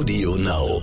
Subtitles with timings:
[0.00, 0.80] Audio Now.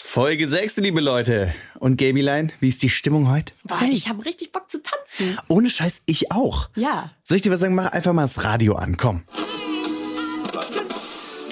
[0.00, 1.52] Folge 6, liebe Leute.
[1.80, 3.52] Und Gabylein, wie ist die Stimmung heute?
[3.64, 5.36] Boah, ich habe richtig Bock zu tanzen.
[5.48, 6.68] Ohne Scheiß, ich auch.
[6.76, 7.10] Ja.
[7.24, 7.74] Soll ich dir was sagen?
[7.74, 9.24] Mach einfach mal das Radio an, komm.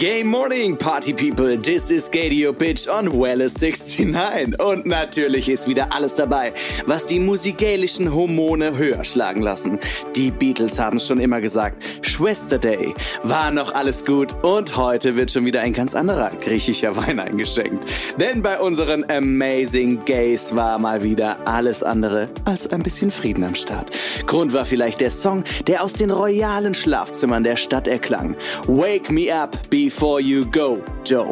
[0.02, 1.56] Gay morning, Party People.
[1.56, 4.60] This is Gadio Bitch on Welles 69.
[4.60, 6.52] Und natürlich ist wieder alles dabei,
[6.86, 9.78] was die musikalischen Hormone höher schlagen lassen.
[10.16, 11.84] Die Beatles haben schon immer gesagt.
[12.00, 12.92] Schwester Day
[13.22, 17.84] war noch alles gut und heute wird schon wieder ein ganz anderer griechischer Wein eingeschenkt.
[18.18, 23.54] Denn bei unseren Amazing Gays war mal wieder alles andere als ein bisschen Frieden am
[23.54, 23.92] Start.
[24.26, 28.34] Grund war vielleicht der Song, der aus den royalen Schlafzimmern der Stadt erklang.
[28.66, 29.56] Wake me up
[29.92, 31.30] before you go, Joe.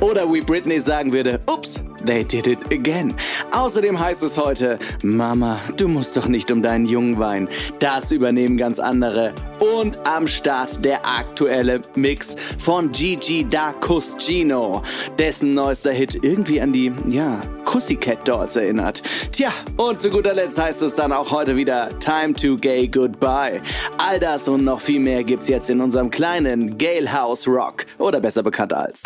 [0.00, 3.14] Oder wie Britney sagen würde, ups, they did it again.
[3.52, 7.48] Außerdem heißt es heute, Mama, du musst doch nicht um deinen Jungen weinen.
[7.78, 9.32] Das übernehmen ganz andere.
[9.58, 14.82] Und am Start der aktuelle Mix von Gigi D'Acostino,
[15.18, 19.02] dessen neuester Hit irgendwie an die, ja, Pussycat Dolls erinnert.
[19.32, 23.62] Tja, und zu guter Letzt heißt es dann auch heute wieder Time to Gay Goodbye.
[23.96, 28.20] All das und noch viel mehr gibt's jetzt in unserem kleinen Gale House Rock oder
[28.20, 29.02] besser bekannt als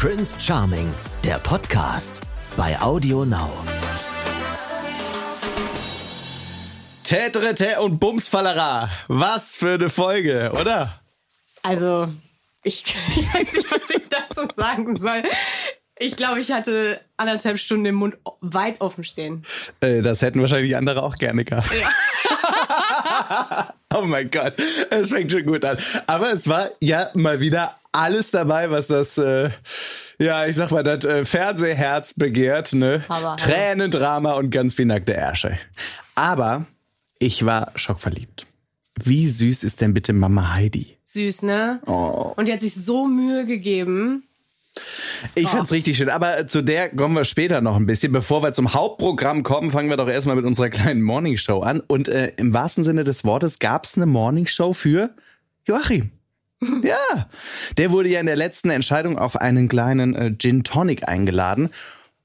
[0.00, 0.90] Prince Charming,
[1.22, 2.22] der Podcast
[2.56, 3.50] bei Audio Now.
[7.04, 8.88] Tätrete und Bumsfallera.
[9.08, 11.02] Was für eine Folge, oder?
[11.62, 12.08] Also,
[12.62, 12.82] ich,
[13.14, 15.22] ich weiß nicht, was ich dazu sagen soll.
[15.98, 19.44] Ich glaube, ich hatte anderthalb Stunden den Mund weit offen stehen.
[19.82, 21.68] Äh, das hätten wahrscheinlich andere auch gerne gehabt.
[21.78, 21.90] Ja.
[23.94, 24.54] oh mein Gott,
[24.88, 25.76] es fängt schon gut an.
[26.06, 29.50] Aber es war ja mal wieder alles dabei, was das, äh,
[30.18, 33.04] ja, ich sag mal, das äh, Fernsehherz begehrt, ne?
[33.08, 35.58] Aber, Tränen, Drama und ganz viel nackte Ärsche.
[36.14, 36.66] Aber
[37.18, 38.46] ich war schockverliebt.
[39.02, 40.96] Wie süß ist denn bitte Mama Heidi?
[41.04, 41.80] Süß, ne?
[41.86, 42.32] Oh.
[42.36, 44.24] Und die hat sich so Mühe gegeben.
[45.34, 48.12] Ich fand's richtig schön, aber zu der kommen wir später noch ein bisschen.
[48.12, 51.80] Bevor wir zum Hauptprogramm kommen, fangen wir doch erstmal mit unserer kleinen Morningshow an.
[51.80, 55.10] Und äh, im wahrsten Sinne des Wortes gab's eine Morningshow für
[55.66, 56.12] Joachim.
[56.82, 57.28] Ja,
[57.76, 61.70] der wurde ja in der letzten Entscheidung auf einen kleinen äh, Gin Tonic eingeladen.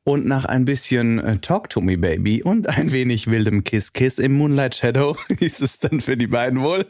[0.03, 4.19] Und nach ein bisschen äh, Talk to Me Baby und ein wenig wildem Kiss Kiss
[4.19, 6.85] im Moonlight Shadow hieß es dann für die beiden wohl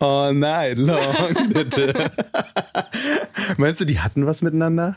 [0.00, 1.50] All night long.
[1.52, 2.10] bitte.
[3.56, 4.96] Meinst du, die hatten was miteinander?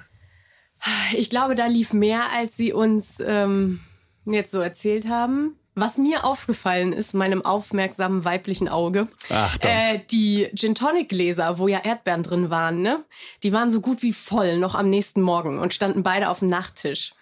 [1.15, 3.79] Ich glaube, da lief mehr, als sie uns ähm,
[4.25, 5.55] jetzt so erzählt haben.
[5.73, 9.71] Was mir aufgefallen ist, meinem aufmerksamen weiblichen Auge, Achtung.
[9.71, 13.05] äh, die Gin Tonic Gläser, wo ja Erdbeeren drin waren, ne?
[13.43, 16.49] Die waren so gut wie voll noch am nächsten Morgen und standen beide auf dem
[16.49, 17.13] Nachttisch.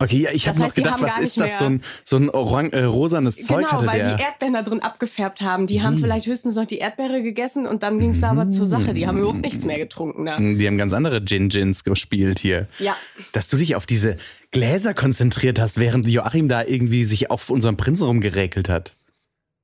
[0.00, 1.58] Okay, ja, ich habe noch gedacht, was ist das?
[1.58, 4.14] So ein, so ein orang äh, rosanes Zeug genau, hatte weil der.
[4.16, 5.66] die Erdbeeren da drin abgefärbt haben.
[5.66, 8.66] Die haben vielleicht höchstens noch die Erdbeere gegessen und dann ging es da aber zur
[8.66, 8.94] Sache.
[8.94, 10.38] Die haben überhaupt nichts mehr getrunken da.
[10.38, 12.68] die haben ganz andere Gin-Gins gespielt hier.
[12.78, 12.96] Ja.
[13.32, 14.16] Dass du dich auf diese
[14.52, 18.94] Gläser konzentriert hast, während Joachim da irgendwie sich auf unserem Prinzen rumgeräkelt hat.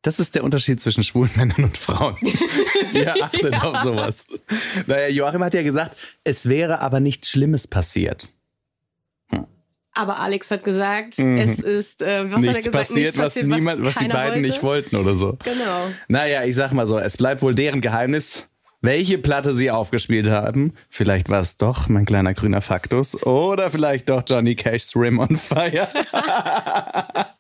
[0.02, 2.16] Das ist der Unterschied zwischen schwulen Männern und Frauen.
[2.92, 3.62] Ihr achtet Ja.
[3.62, 4.26] auf sowas.
[4.88, 8.28] Naja, Joachim hat ja gesagt, es wäre aber nichts Schlimmes passiert.
[9.94, 12.41] Aber Alex hat gesagt, es ist, äh, was hat er Mhm.
[12.47, 12.88] nichts gesagt?
[12.88, 14.41] passiert, was niemand, was die beiden wollte.
[14.41, 15.38] nicht wollten oder so.
[15.44, 15.88] Genau.
[16.09, 18.49] Naja, ich sag mal so, es bleibt wohl deren Geheimnis,
[18.81, 20.75] welche Platte sie aufgespielt haben.
[20.91, 25.37] Vielleicht war es doch mein kleiner grüner Faktus oder vielleicht doch Johnny Cash's Rim on
[25.37, 25.87] Fire.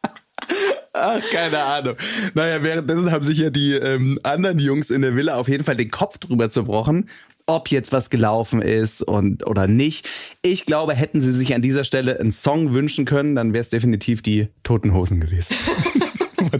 [0.96, 1.96] Ach, keine Ahnung.
[2.34, 5.76] Naja, währenddessen haben sich ja die ähm, anderen Jungs in der Villa auf jeden Fall
[5.76, 7.08] den Kopf drüber zerbrochen,
[7.46, 10.08] ob jetzt was gelaufen ist und oder nicht.
[10.42, 13.68] Ich glaube, hätten sie sich an dieser Stelle einen Song wünschen können, dann wäre es
[13.68, 15.54] definitiv die Toten Hosen gewesen.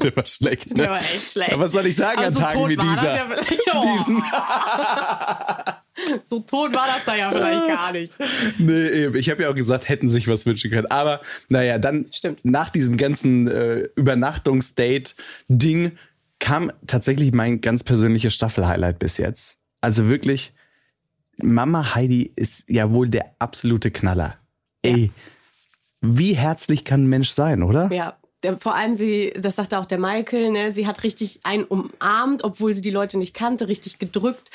[0.02, 0.70] Der war schlecht.
[0.70, 0.74] Ne?
[0.74, 1.52] Der war echt schlecht.
[1.52, 3.14] Ja, was soll ich sagen Aber an so Tagen tot wie war das dieser?
[3.16, 3.26] ja
[6.06, 6.14] Oh.
[6.20, 8.12] So tot war das da ja vielleicht gar nicht.
[8.58, 9.16] Nee, eben.
[9.16, 10.86] ich habe ja auch gesagt, hätten sich was wünschen können.
[10.86, 12.40] Aber naja, dann Stimmt.
[12.44, 15.92] nach diesem ganzen äh, Übernachtungsdate-Ding
[16.40, 19.56] kam tatsächlich mein ganz persönliches Staffel-Highlight bis jetzt.
[19.80, 20.52] Also wirklich,
[21.42, 24.36] Mama Heidi ist ja wohl der absolute Knaller.
[24.82, 25.10] Ey,
[26.00, 27.90] wie herzlich kann ein Mensch sein, oder?
[27.92, 28.16] Ja.
[28.58, 32.75] Vor allem sie, das sagte auch der Michael, ne, sie hat richtig einen umarmt, obwohl
[32.75, 34.50] sie die Leute nicht kannte, richtig gedrückt.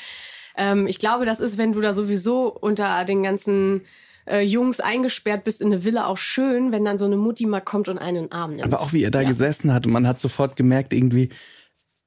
[0.56, 3.80] Ähm, ich glaube, das ist, wenn du da sowieso unter den ganzen
[4.28, 7.58] äh, Jungs eingesperrt bist in eine Villa, auch schön, wenn dann so eine Mutti mal
[7.60, 8.62] kommt und einen in den Arm nimmt.
[8.62, 9.28] Aber auch wie er da Ja.
[9.28, 11.30] gesessen hat und man hat sofort gemerkt, irgendwie,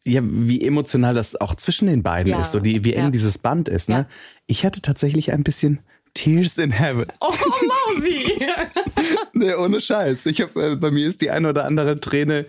[0.06, 2.42] ja, wie emotional das auch zwischen den beiden Ja.
[2.42, 3.12] ist, so die, wie eng Ja.
[3.12, 3.90] dieses Band ist.
[3.90, 4.06] Ne?
[4.48, 5.80] Ich hatte tatsächlich ein bisschen
[6.14, 7.06] Tears in Heaven.
[7.22, 8.26] Oh, Mausi!
[9.34, 10.26] Nee, ohne Scheiß.
[10.28, 12.46] Ich hab, äh, bei mir ist die eine oder andere Träne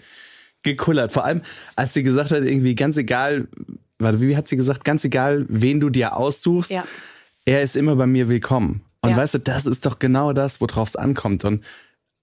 [0.63, 1.13] gekullert.
[1.13, 1.41] Vor allem,
[1.77, 3.49] als sie gesagt hat, irgendwie ganz egal,
[3.99, 6.85] warte, wie hat sie gesagt, ganz egal, wen du dir aussuchst, Ja.
[7.47, 8.83] er ist immer bei mir willkommen.
[9.01, 9.17] Und Ja.
[9.17, 11.45] weißt du, das ist doch genau das, worauf es ankommt.
[11.45, 11.65] Und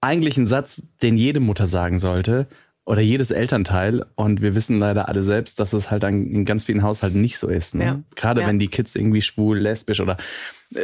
[0.00, 2.46] eigentlich ein Satz, den jede Mutter sagen sollte
[2.84, 4.04] oder jedes Elternteil.
[4.14, 7.38] Und wir wissen leider alle selbst, dass es halt an, in ganz vielen Haushalten nicht
[7.38, 7.74] so ist.
[7.74, 7.84] Ne?
[7.84, 8.00] Ja.
[8.16, 8.46] Gerade Ja.
[8.48, 10.16] wenn die Kids irgendwie schwul, lesbisch oder
[10.74, 10.80] äh,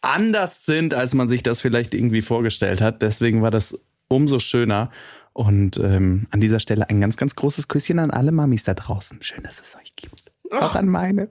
[0.00, 3.02] anders sind, als man sich das vielleicht irgendwie vorgestellt hat.
[3.02, 3.78] Deswegen war das
[4.08, 4.90] umso schöner.
[5.32, 9.22] Und ähm, an dieser Stelle ein ganz, ganz großes Küsschen an alle Mamis da draußen.
[9.22, 10.32] Schön, dass es euch gibt.
[10.52, 11.28] Auch an meine.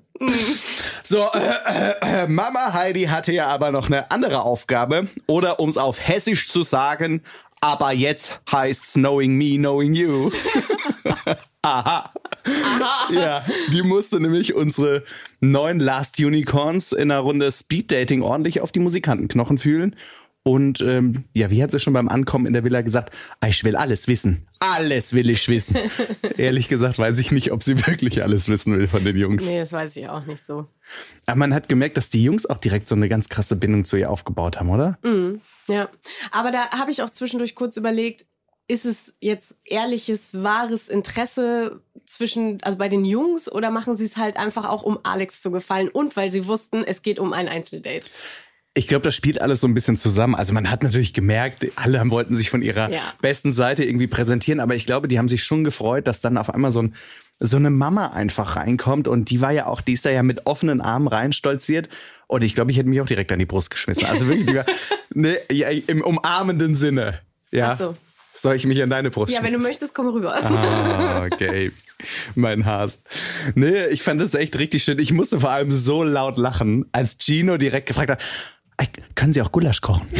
[1.03, 5.07] So, äh, äh, äh, Mama Heidi hatte ja aber noch eine andere Aufgabe.
[5.25, 7.21] Oder um es auf Hessisch zu sagen,
[7.61, 10.31] aber jetzt heißt's Knowing Me, Knowing You.
[11.61, 12.11] Aha.
[13.11, 13.43] Ja,
[13.73, 15.03] die musste nämlich unsere
[15.39, 19.95] neuen Last Unicorns in einer Runde Speed Dating ordentlich auf die Musikantenknochen fühlen.
[20.47, 23.63] Und ähm, ja, wie hat sie schon beim Ankommen in der Villa gesagt, "Ah, ich
[23.63, 24.45] will alles wissen.
[24.59, 25.75] Alles will ich wissen.
[26.37, 29.43] Ehrlich gesagt weiß ich nicht, ob sie wirklich alles wissen will von den Jungs.
[29.43, 30.67] Nee, das weiß ich auch nicht so.
[31.25, 33.97] Aber man hat gemerkt, dass die Jungs auch direkt so eine ganz krasse Bindung zu
[33.97, 34.99] ihr aufgebaut haben, oder?
[35.67, 35.89] Ja,
[36.31, 38.25] aber da habe ich auch zwischendurch kurz überlegt,
[38.67, 44.17] ist es jetzt ehrliches, wahres Interesse zwischen, also bei den Jungs oder machen sie es
[44.17, 47.47] halt einfach auch, um Alex zu gefallen und weil sie wussten, es geht um ein
[47.47, 48.07] Einzeldate?
[48.77, 50.35] Ich glaube, das spielt alles so ein bisschen zusammen.
[50.35, 53.13] Also man hat natürlich gemerkt, alle wollten sich von ihrer Ja.
[53.21, 56.49] besten Seite irgendwie präsentieren, aber ich glaube, die haben sich schon gefreut, dass dann auf
[56.49, 56.95] einmal so, ein,
[57.39, 60.45] so eine Mama einfach reinkommt und die war ja auch, die ist da ja mit
[60.45, 61.89] offenen Armen reinstolziert
[62.27, 64.05] und ich glaube, ich hätte mich auch direkt an die Brust geschmissen.
[64.05, 64.65] Also wirklich, die war,
[65.13, 67.19] ne, ja, im umarmenden Sinne.
[67.51, 67.71] Ja.
[67.71, 67.97] Ach so.
[68.37, 70.35] Soll ich mich an deine Brust Ja, wenn du möchtest, komm rüber.
[70.35, 71.71] Ah, okay.
[72.35, 73.01] Mein Has.
[73.55, 74.99] Nee, ich fand das echt richtig schön.
[74.99, 78.23] Ich musste vor allem so laut lachen, als Gino direkt gefragt hat,
[78.77, 80.07] "Ey, können Sie auch Gulasch kochen?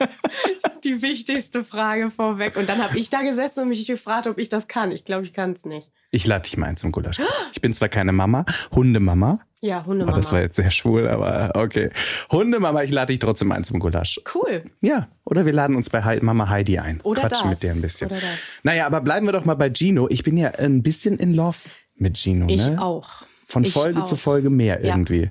[0.84, 2.56] Die wichtigste Frage vorweg.
[2.56, 4.92] Und dann habe ich da gesessen und mich gefragt, ob ich das kann.
[4.92, 5.90] Ich glaube, ich kann es nicht.
[6.10, 7.18] Ich lade dich mal ein zum Gulasch.
[7.52, 8.44] Ich bin zwar keine Mama,
[8.74, 9.40] Hundemama.
[9.60, 10.16] Ja, Oh, Hundemama.
[10.16, 11.90] das war jetzt sehr schwul, aber okay.
[12.32, 14.18] Hundemama, ich lade dich trotzdem ein zum Gulasch.
[14.34, 14.64] cool.
[14.80, 17.00] Ja, oder wir laden uns bei Hei- Mama Heidi ein.
[17.02, 17.50] Oder Quatschen das.
[17.50, 18.06] mit der ein bisschen.
[18.10, 18.24] Oder das.
[18.62, 20.08] Naja, aber bleiben wir doch mal bei Gino.
[20.10, 21.58] Ich bin ja ein bisschen in Love
[21.96, 22.46] mit Gino.
[22.48, 22.80] Ich ne?
[22.82, 23.22] auch.
[23.44, 24.06] Von Ich Folge auch.
[24.06, 25.24] zu Folge mehr irgendwie.
[25.24, 25.30] Ja.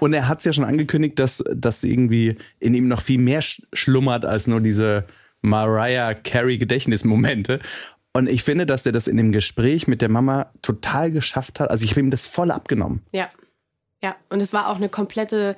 [0.00, 3.42] Und er hat es ja schon angekündigt, dass, dass irgendwie in ihm noch viel mehr
[3.42, 5.06] sch schlummert als nur diese
[5.42, 7.60] Mariah Carey Gedächtnismomente.
[8.12, 11.70] Und ich finde, dass er das in dem Gespräch mit der Mama total geschafft hat.
[11.70, 13.02] Also ich habe ihm das voll abgenommen.
[13.12, 13.28] Ja.
[14.02, 15.56] Ja, und es war auch eine komplette.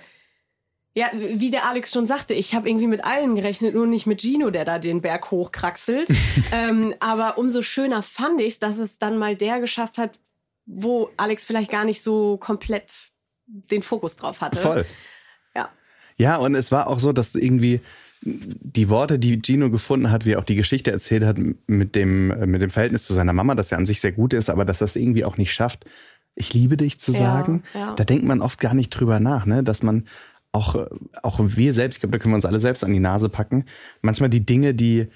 [0.94, 4.22] Ja, wie der Alex schon sagte, ich habe irgendwie mit allen gerechnet, nur nicht mit
[4.22, 6.08] Gino, der da den Berg hochkraxelt.
[6.52, 10.19] ähm, aber umso schöner fand ich dass es dann mal der geschafft hat,
[10.64, 13.11] wo Alex vielleicht gar nicht so komplett
[13.46, 14.58] den Fokus drauf hatte.
[14.58, 14.84] Voll.
[15.54, 15.70] Ja.
[16.16, 17.81] Ja, und es war auch so, dass irgendwie
[18.22, 22.31] die Worte, die Gino gefunden hat, wie er auch die Geschichte erzählt hat mit dem,
[22.31, 24.64] äh, mit dem Verhältnis zu seiner Mama, das ja an sich sehr gut ist, aber
[24.64, 25.84] dass das irgendwie auch nicht schafft,
[26.34, 27.94] ich liebe dich zu Ja, sagen, ja.
[27.94, 29.62] da denkt man oft gar nicht drüber nach, ne?
[29.62, 30.06] dass man
[30.52, 30.87] auch,
[31.22, 33.64] auch wir selbst, ich glaube, da können wir uns alle selbst an die Nase packen,
[34.02, 35.08] manchmal die Dinge, die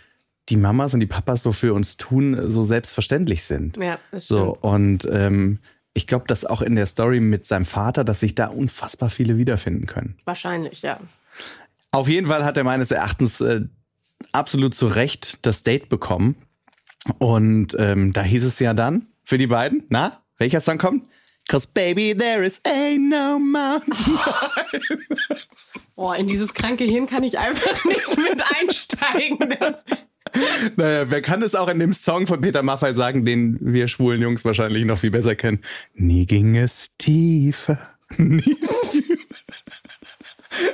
[0.48, 3.76] die Mamas und die Papas so für uns tun, so selbstverständlich sind.
[3.76, 4.40] Ja, das stimmt.
[4.40, 5.58] So, und ähm,
[5.94, 9.36] ich glaube, dass auch in der Story mit seinem Vater, dass sich da unfassbar viele
[9.36, 10.16] wiederfinden können.
[10.24, 11.00] Wahrscheinlich, ja.
[11.90, 13.62] Auf jeden Fall hat er meines Erachtens äh,
[14.32, 16.36] absolut zu Recht das Date bekommen.
[17.18, 21.04] Und ähm, da hieß es ja dann für die beiden, na, welcher Song kommt?
[21.48, 23.92] Cause baby, there is ain't no mountain.
[25.96, 29.56] Boah, in dieses kranke Hirn kann ich einfach nicht mit einsteigen.
[29.58, 29.84] Das,
[30.76, 34.20] naja, wer kann es auch in dem Song von Peter Maffay sagen, den wir schwulen
[34.22, 35.60] Jungs wahrscheinlich noch viel besser kennen?
[35.94, 37.78] Nie ging es tiefer.
[38.16, 38.56] Nie.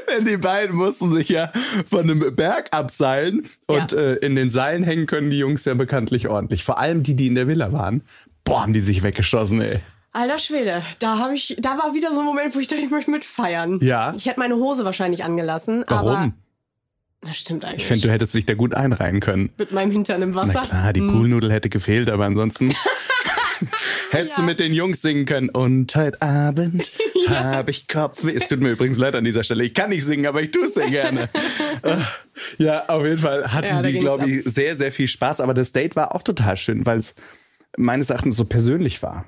[0.08, 1.52] Denn die beiden mussten sich ja
[1.88, 3.98] von einem Berg abseilen und Ja.
[3.98, 6.64] äh, in den Seilen hängen können die Jungs ja bekanntlich ordentlich.
[6.64, 8.02] Vor allem die, die in der Villa waren.
[8.44, 9.80] Boah, haben die sich weggeschossen, ey.
[10.12, 12.90] Alter Schwede, da habe ich, da war wieder so ein Moment, wo ich dachte, ich
[12.90, 13.78] möchte mitfeiern.
[13.82, 14.14] Ja.
[14.16, 16.34] Ich hätte meine Hose wahrscheinlich angelassen, aber Warum?
[17.22, 17.82] Das stimmt eigentlich.
[17.82, 19.50] Ich finde, du hättest dich da gut einreihen können.
[19.58, 20.52] mit meinem Hintern im Wasser.
[20.62, 22.72] Na klar, die Poolnudel hätte gefehlt, aber ansonsten
[24.10, 24.46] hättest du Ja.
[24.46, 25.48] mit den Jungs singen können.
[25.48, 26.92] Und heute Abend
[27.28, 28.34] habe ich Kopfweh.
[28.34, 29.64] Es tut mir übrigens leid an dieser Stelle.
[29.64, 31.28] Ich kann nicht singen, aber ich tue es sehr gerne.
[31.82, 31.96] Äh,
[32.56, 35.40] ja, auf jeden Fall hatten Ja, die, glaube ich, sehr, sehr viel Spaß.
[35.42, 37.14] Aber das Date war auch total schön, weil es
[37.76, 39.26] meines Erachtens so persönlich war.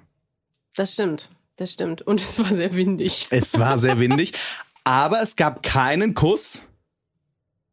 [0.75, 2.01] Das stimmt, das stimmt.
[2.03, 3.27] Und es war sehr windig.
[3.31, 4.33] Es war sehr windig,
[4.83, 6.63] aber es gab keinen Kuss.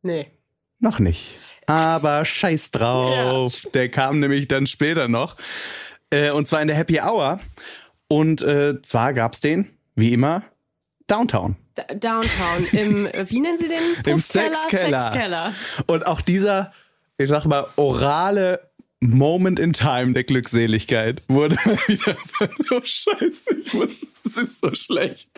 [0.05, 0.27] Nee.
[0.77, 1.35] Noch nicht.
[1.65, 3.65] Aber scheiß drauf.
[3.73, 5.35] Der kam nämlich dann später noch.
[6.11, 7.39] Äh, und zwar in der Happy Hour.
[8.07, 10.43] Und äh, zwar gab's den, wie immer,
[11.07, 11.55] Downtown.
[11.75, 13.79] D Downtown, im, äh, wie nennen Sie den?
[14.05, 14.21] Im?
[14.21, 15.05] Sexkeller.
[15.05, 15.53] Sexkeller.
[15.87, 16.71] Und auch dieser,
[17.17, 18.59] ich sag mal, orale
[18.99, 21.55] Moment in Time der Glückseligkeit wurde
[21.87, 22.15] wieder
[22.71, 23.89] oh Scheiße, ich muss,
[24.23, 25.29] das ist so schlecht.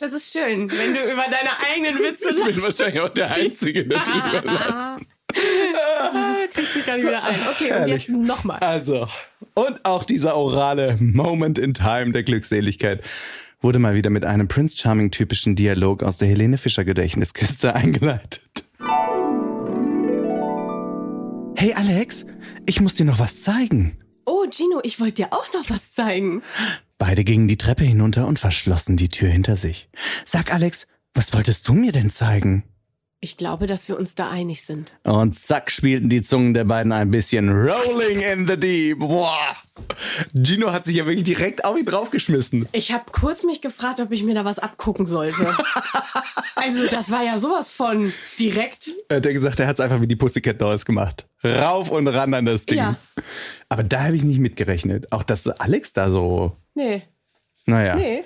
[0.00, 3.84] Das ist schön, wenn du über deine eigenen Witze Ich bin wahrscheinlich auch der Einzige,
[3.84, 5.06] der drüber lacht.
[6.56, 7.40] Sich gar nicht wieder ein.
[7.50, 8.60] Okay, und jetzt nochmal.
[8.60, 9.06] Also,
[9.52, 13.04] und auch dieser orale Moment in Time der Glückseligkeit
[13.60, 18.40] wurde mal wieder mit einem Prince Charming typischen Dialog aus der Helene Fischer Gedächtniskiste eingeleitet.
[21.56, 22.24] Hey Alex,
[22.64, 23.98] ich muss dir noch was zeigen.
[24.24, 26.42] Oh, Gino, ich wollte dir auch noch was zeigen.
[27.00, 29.88] Beide gingen die Treppe hinunter und verschlossen die Tür hinter sich.
[30.26, 32.62] Sag Alex, was wolltest du mir denn zeigen?
[33.22, 34.94] Ich glaube, dass wir uns da einig sind.
[35.04, 38.98] Und zack spielten die Zungen der beiden ein bisschen Rolling in the Deep.
[38.98, 39.56] Boah.
[40.34, 42.68] Gino hat sich ja wirklich direkt auf ihn draufgeschmissen.
[42.72, 45.46] Ich habe kurz mich gefragt, ob ich mir da was abgucken sollte.
[46.54, 48.90] also, das war ja sowas von direkt.
[49.08, 51.26] Er hat ja gesagt, er hat es einfach wie die Pussycat Dolls gemacht.
[51.42, 52.78] Rauf und ran an das Ding.
[52.78, 52.96] Ja.
[53.70, 55.12] Aber da habe ich nicht mitgerechnet.
[55.12, 56.56] Auch dass Alex da so.
[56.80, 57.02] Nee,
[57.66, 57.94] Naja.
[57.96, 58.24] nee.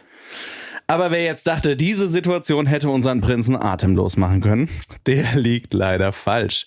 [0.86, 4.68] Aber wer jetzt dachte, diese Situation hätte unseren Prinzen atemlos machen können,
[5.06, 6.66] der liegt leider falsch.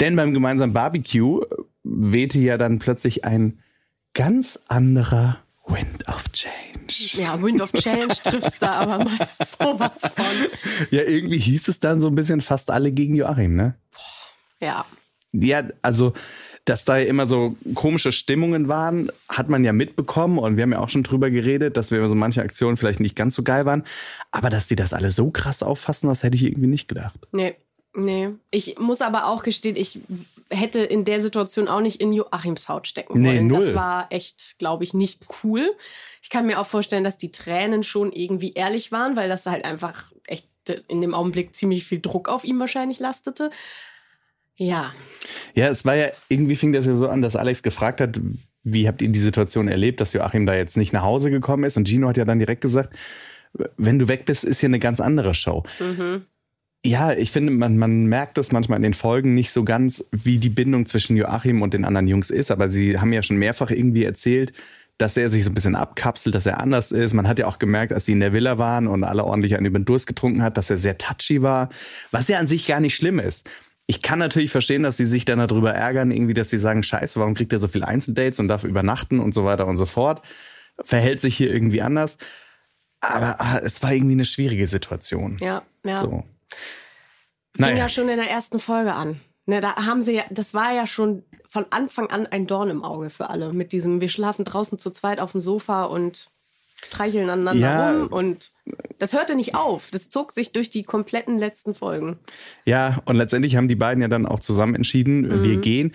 [0.00, 1.40] Denn beim gemeinsamen Barbecue
[1.82, 3.60] wehte ja dann plötzlich ein
[4.12, 7.22] ganz anderer Wind of Change.
[7.22, 10.86] Ja, Wind of Change trifft's da aber mal sowas von.
[10.90, 13.74] Ja, irgendwie hieß es dann so ein bisschen fast alle gegen Joachim, ne?
[14.60, 14.84] Ja.
[15.32, 16.12] Ja, also,
[16.64, 20.80] dass da immer so komische Stimmungen waren, hat man ja mitbekommen und wir haben ja
[20.80, 23.84] auch schon drüber geredet, dass wir so manche Aktionen vielleicht nicht ganz so geil waren.
[24.30, 27.18] Aber dass die das alle so krass auffassen, das hätte ich irgendwie nicht gedacht.
[27.32, 27.54] Nee,
[27.94, 28.30] nee.
[28.50, 30.00] Ich muss aber auch gestehen, ich
[30.50, 33.46] hätte in der Situation auch nicht in Joachims Haut stecken Nee, wollen.
[33.46, 33.60] null.
[33.60, 35.70] Das war echt, glaube ich, nicht cool.
[36.22, 39.64] Ich kann mir auch vorstellen, dass die Tränen schon irgendwie ehrlich waren, weil das halt
[39.64, 40.46] einfach echt
[40.88, 43.50] in dem Augenblick ziemlich viel Druck auf ihm wahrscheinlich lastete.
[44.56, 44.92] Ja,
[45.54, 48.20] Ja, es war ja, irgendwie fing das ja so an, dass Alex gefragt hat,
[48.62, 51.76] wie habt ihr die Situation erlebt, dass Joachim da jetzt nicht nach Hause gekommen ist?
[51.76, 52.94] Und Gino hat ja dann direkt gesagt,
[53.76, 55.64] wenn du weg bist, ist hier eine ganz andere Show.
[56.84, 60.38] Ja, ich finde, man, man merkt das manchmal in den Folgen nicht so ganz, wie
[60.38, 62.50] die Bindung zwischen Joachim und den anderen Jungs ist.
[62.50, 64.52] Aber sie haben ja schon mehrfach irgendwie erzählt,
[64.98, 67.14] dass er sich so ein bisschen abkapselt, dass er anders ist.
[67.14, 69.66] Man hat ja auch gemerkt, als sie in der Villa waren und alle ordentlich einen
[69.66, 71.68] über den Durst getrunken hat, dass er sehr touchy war,
[72.10, 73.48] was ja an sich gar nicht schlimm ist.
[73.86, 77.20] Ich kann natürlich verstehen, dass sie sich dann darüber ärgern, irgendwie, dass sie sagen, scheiße,
[77.20, 80.22] warum kriegt er so viele Einzeldates und darf übernachten und so weiter und so fort.
[80.82, 82.16] Verhält sich hier irgendwie anders.
[83.00, 85.36] Aber ah, es war irgendwie eine schwierige Situation.
[85.40, 86.00] ja, ja.
[86.00, 86.24] So.
[87.56, 87.76] Fing Naja.
[87.76, 89.20] ja schon in der ersten Folge an.
[89.46, 92.82] Ne, da haben sie ja, das war ja schon von Anfang an ein Dorn im
[92.82, 93.52] Auge für alle.
[93.52, 96.30] Mit diesem, wir schlafen draußen zu zweit auf dem Sofa und
[96.86, 97.92] streicheln aneinander Ja.
[97.98, 98.08] rum.
[98.08, 98.52] Und
[98.98, 99.90] das hörte nicht auf.
[99.90, 102.18] Das zog sich durch die kompletten letzten Folgen.
[102.64, 105.92] Ja, und letztendlich haben die beiden ja dann auch zusammen entschieden, wir gehen.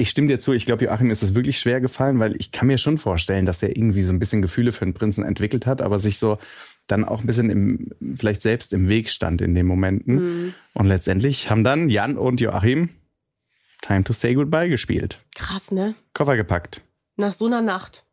[0.00, 2.68] Ich stimme dir zu, ich glaube, Joachim ist es wirklich schwer gefallen, weil ich kann
[2.68, 5.82] mir schon vorstellen, dass er irgendwie so ein bisschen Gefühle für den Prinzen entwickelt hat,
[5.82, 6.38] aber sich so
[6.86, 10.54] dann auch ein bisschen im, vielleicht selbst im Weg stand in den Momenten.
[10.72, 12.90] Und letztendlich haben dann Jan und Joachim
[13.82, 15.18] Time to Say Goodbye gespielt.
[15.34, 15.94] Krass, ne?
[16.14, 16.80] Koffer gepackt.
[17.16, 18.04] Nach so einer Nacht.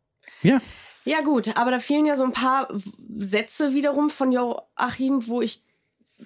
[0.42, 0.60] Ja.
[1.06, 2.68] Ja, gut, aber da fielen ja so ein paar
[3.16, 5.62] Sätze wiederum von Joachim, wo ich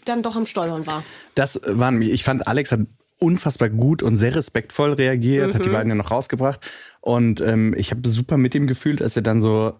[0.07, 1.05] dann doch am Stolpern war.
[1.35, 2.11] Das waren mich.
[2.11, 2.81] Ich fand, Alex hat
[3.19, 6.61] unfassbar gut und sehr respektvoll reagiert, hat die beiden ja noch rausgebracht.
[7.03, 9.75] Und ähm, ich habe super mit ihm gefühlt, als er dann so,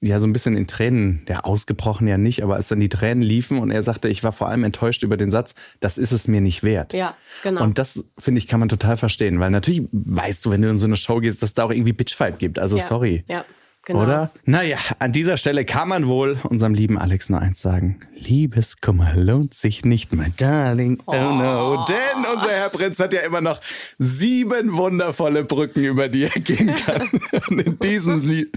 [0.00, 3.22] ja, so ein bisschen in Tränen, ja, ausgebrochen ja nicht, aber als dann die Tränen
[3.22, 6.26] liefen und er sagte, ich war vor allem enttäuscht über den Satz, das ist es
[6.26, 6.92] mir nicht wert.
[6.92, 7.62] Ja, genau.
[7.62, 10.80] Und das, finde ich, kann man total verstehen, weil natürlich weißt du, wenn du in
[10.80, 12.58] so eine Show gehst, dass es da auch irgendwie Bitchfight gibt.
[12.58, 12.84] Also ja.
[12.84, 13.24] sorry.
[13.28, 13.44] Ja,
[13.86, 14.02] genau.
[14.02, 14.30] Oder?
[14.44, 18.00] Naja, an dieser Stelle kann man wohl unserem lieben Alex nur eins sagen.
[18.12, 21.02] Liebeskummer lohnt sich nicht, my darling.
[21.06, 21.86] Oh, no.
[21.88, 23.60] Denn unser Herr Prinz hat ja immer noch
[23.98, 27.08] sieben wundervolle Brücken, über die er gehen kann.
[27.48, 28.50] Und in diesem Sie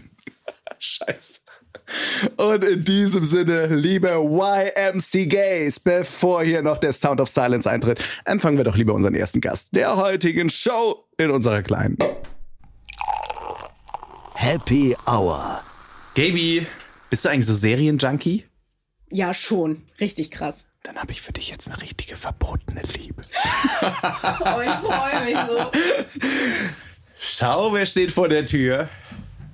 [0.79, 1.39] Scheiße.
[2.37, 7.99] Und in diesem Sinne, liebe YMC Gays, bevor hier noch der Sound of Silence eintritt,
[8.25, 11.97] empfangen wir doch lieber unseren ersten Gast der heutigen Show in unserer kleinen
[14.41, 15.59] Happy Hour.
[16.15, 16.65] Gaby,
[17.09, 18.45] bist du eigentlich so Serienjunkie?
[19.11, 19.83] Ja, schon.
[19.99, 20.63] Richtig krass.
[20.81, 23.21] Dann habe ich für dich jetzt eine richtige verbotene Liebe.
[23.81, 25.71] Oh, ich freue mich so.
[27.19, 28.87] Schau, wer steht vor der Tür.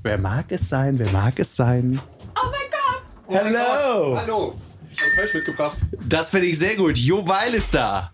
[0.04, 1.00] Wer mag es sein?
[1.00, 2.00] Wer mag es sein?
[2.36, 3.44] Oh mein Gott.
[3.44, 4.20] Hallo.
[4.22, 4.62] Hallo,
[4.92, 5.77] ich habe Kölsch mitgebracht.
[6.08, 6.96] Das finde ich sehr gut.
[6.96, 8.13] Jo Weil ist da.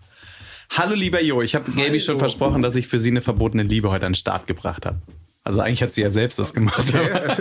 [0.74, 1.42] Hallo, lieber Jo.
[1.42, 4.16] Ich habe Gaby schon versprochen, dass ich für sie eine verbotene Liebe heute an den
[4.16, 5.02] Start gebracht habe.
[5.44, 6.84] Also eigentlich hat sie ja selbst das gemacht.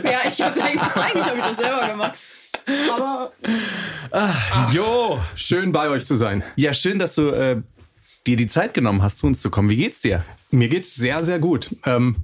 [0.03, 2.13] Ja, ich hatte eigentlich, eigentlich habe ich das selber gemacht.
[2.91, 3.31] Aber
[4.73, 6.43] Jo, Schön bei euch zu sein.
[6.55, 7.61] ja, schön, dass du äh,
[8.27, 9.69] dir die Zeit genommen hast, zu uns zu kommen.
[9.69, 10.25] Wie geht's dir?
[10.51, 11.69] Mir geht's sehr, sehr gut.
[11.85, 12.17] Ähm,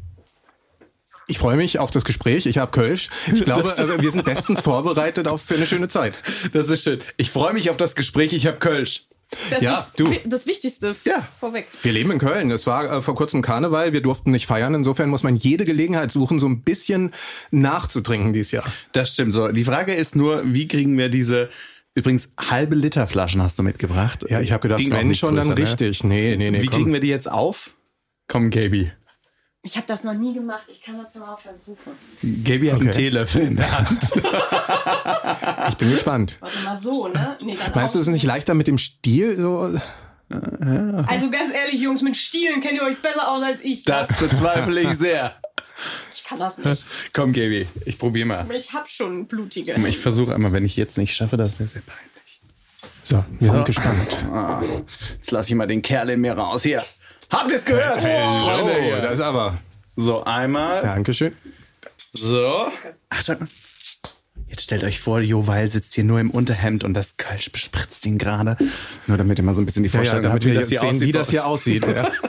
[1.28, 2.46] Ich freue mich auf das Gespräch.
[2.46, 3.10] Ich habe Kölsch.
[3.32, 6.22] Ich glaube, äh, wir sind bestens vorbereitet auf für eine schöne Zeit.
[6.54, 7.00] Das ist schön.
[7.18, 8.34] Ich freue mich auf das Gespräch.
[8.34, 9.07] Ich habe Kölsch.
[9.50, 10.10] Das Ja, ist du.
[10.26, 11.28] das Wichtigste Ja.
[11.40, 11.68] vorweg.
[11.84, 12.50] Wir leben in Köln.
[12.50, 13.92] Es war äh, vor kurzem Karneval.
[13.94, 14.74] Wir durften nicht feiern.
[14.74, 17.12] Insofern muss man jede Gelegenheit suchen, so ein bisschen
[17.52, 18.64] nachzutrinken dieses Jahr.
[18.94, 19.50] Das stimmt so.
[19.50, 21.50] Die Frage ist nur, wie kriegen wir diese
[21.94, 24.24] übrigens halbe Liter Flaschen hast du mitgebracht?
[24.30, 25.58] Ja, ich habe gedacht, Ging wenn schon, dann ne?
[25.58, 26.04] richtig.
[26.04, 26.62] Nee, nee, nee.
[26.62, 26.76] Wie komm.
[26.78, 27.76] kriegen wir die jetzt auf?
[28.28, 28.92] Komm, Gaby.
[29.64, 30.64] Ich habe das noch nie gemacht.
[30.70, 31.92] Ich kann das ja mal versuchen.
[32.44, 32.98] Gaby hat einen Okay.
[33.00, 34.04] Teelöffel in der Hand.
[35.70, 36.38] Ich bin gespannt.
[36.40, 37.38] Warte mal so, ne?
[37.44, 39.36] Nee, Meinst du, es ist nicht leichter mit dem Stiel?
[39.38, 39.78] So?
[40.30, 43.84] Also ganz ehrlich, Jungs, mit Stielen kennt ihr euch besser aus als ich.
[43.84, 45.36] Das bezweifle ich sehr.
[46.14, 46.84] Ich kann das nicht.
[47.14, 48.52] Komm, Gaby, ich probiere mal.
[48.52, 49.74] Ich hab schon blutige.
[49.88, 52.42] Ich versuche einmal, wenn ich jetzt nicht schaffe, das ist mir sehr peinlich.
[53.04, 54.18] So, wir sind gespannt.
[54.32, 54.62] Ah,
[55.14, 56.64] jetzt lasse ich mal den Kerl in mir raus.
[56.64, 56.82] Hier.
[57.30, 57.98] Habt ihr es gehört?
[57.98, 59.02] Oh, Freunde, hier.
[59.02, 59.58] das ist aber.
[59.96, 60.82] So, einmal.
[60.82, 61.36] Dankeschön.
[62.12, 62.72] So.
[63.10, 63.50] Ach, sag mal.
[64.48, 68.18] Jetzt stellt euch vor, Joval sitzt hier nur im Unterhemd und das Kölsch bespritzt ihn
[68.18, 68.56] gerade.
[69.06, 70.58] Nur damit ihr mal so ein bisschen die Ja, ja, Vorstellung damit habt, wir wie
[70.58, 71.86] jetzt sehen, wie das hier aussieht.
[71.86, 72.10] Ja.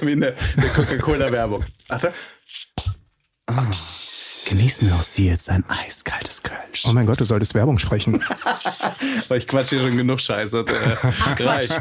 [0.00, 1.64] Wie in der, der Coca-Cola-Werbung.
[1.88, 2.12] Warte.
[3.46, 3.64] Ah.
[4.48, 6.84] Genießen auch Sie jetzt ein eiskaltes Kölsch.
[6.86, 8.22] Oh mein Gott, du solltest Werbung sprechen.
[9.24, 10.64] Aber ich quatsch hier schon genug Scheiße.
[10.68, 11.80] Äh, reicht.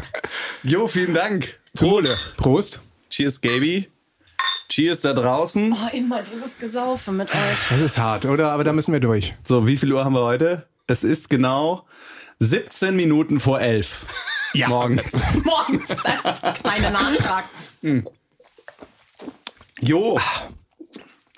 [0.63, 1.55] Jo, vielen Dank.
[1.75, 2.15] Zum Wohle.
[2.37, 2.81] Prost.
[3.09, 3.89] Cheers, Gaby.
[4.69, 5.73] Cheers da draußen.
[5.73, 7.59] Oh, immer dieses Gesaufe mit euch.
[7.69, 8.51] Das ist hart, oder?
[8.51, 9.33] Aber da müssen wir durch.
[9.43, 10.67] So, wie viel Uhr haben wir heute?
[10.85, 11.87] Es ist genau
[12.39, 14.05] 17 Minuten vor 11.
[14.53, 14.67] Ja.
[14.67, 15.33] Morgens.
[15.43, 15.83] Morgen.
[16.61, 17.45] Kleiner Nachtrag.
[19.81, 20.19] Jo.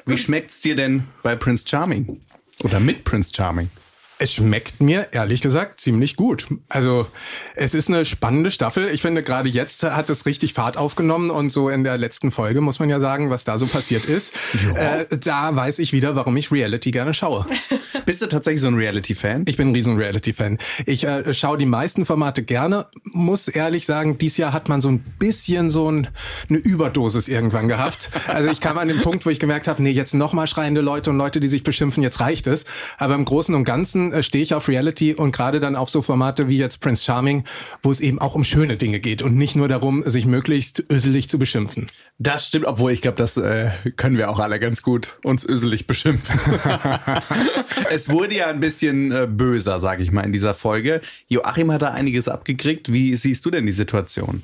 [0.05, 2.21] Wie schmeckt's dir denn bei Prince Charming?
[2.61, 3.69] Oder mit Prince Charming?
[4.17, 6.47] Es schmeckt mir ehrlich gesagt ziemlich gut.
[6.69, 7.05] Also
[7.53, 8.87] es ist eine spannende Staffel.
[8.87, 12.61] Ich finde gerade jetzt hat es richtig Fahrt aufgenommen und so in der letzten Folge
[12.61, 14.33] muss man ja sagen, was da so passiert ist.
[14.75, 17.45] Äh, da weiß ich wieder, warum ich Reality gerne schaue.
[18.05, 19.45] Bist du tatsächlich so ein Reality-Fan?
[19.47, 20.59] Ich bin ein riesen Reality-Fan.
[20.85, 22.87] Ich äh, schaue die meisten Formate gerne.
[23.03, 26.07] Muss ehrlich sagen, dieses Jahr hat man so ein bisschen so ein,
[26.49, 28.09] eine Überdosis irgendwann gehabt.
[28.27, 31.09] Also ich kam an den Punkt, wo ich gemerkt habe, nee, jetzt nochmal schreiende Leute
[31.09, 32.65] und Leute, die sich beschimpfen, jetzt reicht es.
[32.97, 36.01] Aber im Großen und Ganzen äh, stehe ich auf Reality und gerade dann auf so
[36.01, 37.43] Formate wie jetzt Prince Charming,
[37.81, 41.29] wo es eben auch um schöne Dinge geht und nicht nur darum, sich möglichst öselig
[41.29, 41.87] zu beschimpfen.
[42.17, 45.87] Das stimmt, obwohl ich glaube, das äh, können wir auch alle ganz gut uns öselig
[45.87, 46.39] beschimpfen.
[47.91, 51.01] es wurde ja ein bisschen äh, böser, sage ich mal, in dieser Folge.
[51.27, 52.91] Joachim hat da einiges abgekriegt.
[52.91, 54.43] Wie siehst du denn die Situation?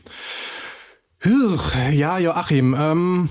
[1.92, 3.30] Ja, Joachim, ähm,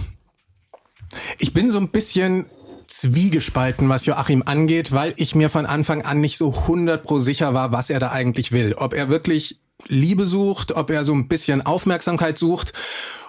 [1.39, 2.47] ich bin so ein bisschen
[2.91, 7.55] zwiegespalten, was Joachim angeht, weil ich mir von Anfang an nicht so 100 pro sicher
[7.55, 8.75] war, was er da eigentlich will.
[8.75, 12.73] Ob er wirklich Liebe sucht, ob er so ein bisschen Aufmerksamkeit sucht.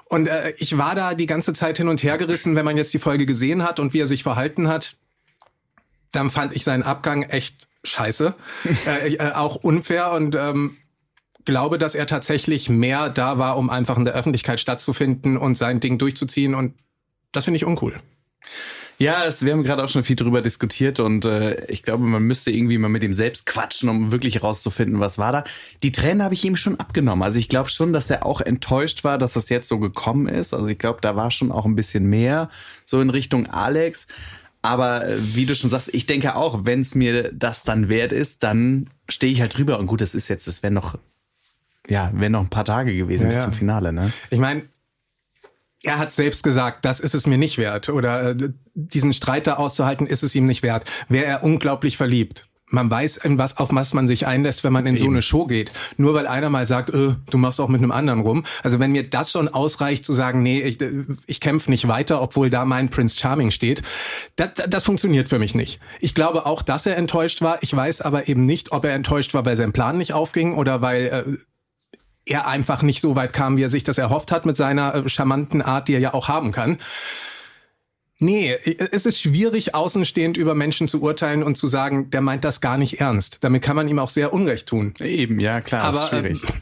[0.06, 2.93] Und äh, ich war da die ganze Zeit hin und her gerissen, wenn man jetzt
[2.93, 4.97] die Folge gesehen hat und wie er sich verhalten hat.
[6.12, 8.36] Dann fand ich seinen Abgang echt scheiße,
[8.88, 10.78] äh, äh, auch unfair und ähm,
[11.45, 15.80] glaube, dass er tatsächlich mehr da war, um einfach in der Öffentlichkeit stattzufinden und sein
[15.80, 16.56] Ding durchzuziehen.
[16.56, 16.76] Und
[17.32, 18.00] das finde ich uncool.
[19.01, 22.21] Ja, es, wir haben gerade auch schon viel drüber diskutiert und äh, ich glaube, man
[22.21, 25.43] müsste irgendwie mal mit ihm selbst quatschen, um wirklich rauszufinden, was war da.
[25.81, 27.23] Die Tränen habe ich ihm schon abgenommen.
[27.23, 30.53] Also ich glaube schon, dass er auch enttäuscht war, dass das jetzt so gekommen ist.
[30.53, 32.49] Also ich glaube, da war schon auch ein bisschen mehr
[32.85, 34.05] so in Richtung Alex.
[34.61, 38.11] Aber äh, wie du schon sagst, ich denke auch, wenn es mir das dann wert
[38.11, 39.79] ist, dann stehe ich halt drüber.
[39.79, 40.99] Und gut, das ist jetzt, das wäre noch,
[41.89, 43.41] ja, wäre noch ein paar Tage gewesen Ja, bis ja.
[43.41, 44.13] zum Finale, ne?
[44.29, 44.61] Ich meine,
[45.84, 47.89] er hat selbst gesagt, das ist es mir nicht wert.
[47.89, 50.86] Oder äh, diesen Streit da auszuhalten, ist es ihm nicht wert.
[51.10, 52.48] Wäre er unglaublich verliebt.
[52.74, 55.46] Man weiß, in was, auf was man sich einlässt, wenn man in so eine Show
[55.46, 55.74] geht.
[55.98, 58.44] Nur weil einer mal sagt, äh, du machst auch mit einem anderen rum.
[58.63, 60.78] Also wenn mir das schon ausreicht zu sagen, nee, ich,
[61.26, 63.82] ich kämpfe nicht weiter, obwohl da mein Prince Charming steht,
[64.38, 65.82] das, das funktioniert für mich nicht.
[66.00, 67.62] Ich glaube auch, dass er enttäuscht war.
[67.62, 70.82] Ich weiß aber eben nicht, ob er enttäuscht war, weil sein Plan nicht aufging oder
[70.82, 71.38] weil äh,
[72.25, 75.10] er einfach nicht so weit kam, wie er sich das erhofft hat mit seiner äh,
[75.10, 76.77] charmanten Art, die er ja auch haben kann.
[78.23, 78.55] Nee,
[78.91, 82.77] es ist schwierig, außenstehend über Menschen zu urteilen und zu sagen, der meint das gar
[82.77, 83.39] nicht ernst.
[83.41, 84.93] Damit kann man ihm auch sehr Unrecht tun.
[84.99, 86.39] Eben, ja, klar, Aber, ist schwierig.
[86.43, 86.49] ähm,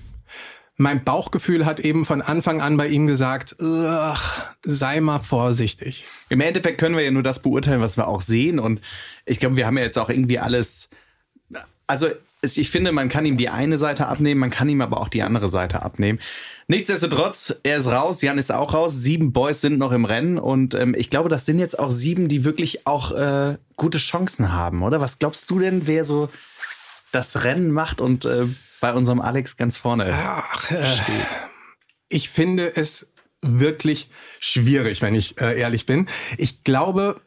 [0.78, 4.15] Mein Bauchgefühl hat eben von Anfang an bei ihm gesagt, "Ugh,
[4.63, 6.06] sei mal vorsichtig.
[6.30, 8.60] Im Endeffekt können wir ja nur das beurteilen, was wir auch sehen.
[8.60, 8.80] Und
[9.26, 10.88] ich glaube, wir haben ja jetzt auch irgendwie alles.
[11.86, 12.08] Also,
[12.41, 15.23] ich finde, man kann ihm die eine Seite abnehmen, man kann ihm aber auch die
[15.23, 16.19] andere Seite abnehmen.
[16.67, 20.73] Nichtsdestotrotz, er ist raus, Jan ist auch raus, sieben Boys sind noch im Rennen und
[20.73, 24.84] ähm, ich glaube, das sind jetzt auch sieben, die wirklich auch äh, gute Chancen haben,
[24.84, 25.02] oder?
[25.02, 26.30] Was glaubst du denn, wer so
[27.12, 28.45] das Rennen macht und äh,
[28.82, 30.95] bei unserem Alex ganz vorne Ach, äh,
[32.08, 33.08] ich finde es
[33.41, 36.08] wirklich schwierig, wenn ich äh, ehrlich bin.
[36.38, 37.21] Ich glaube,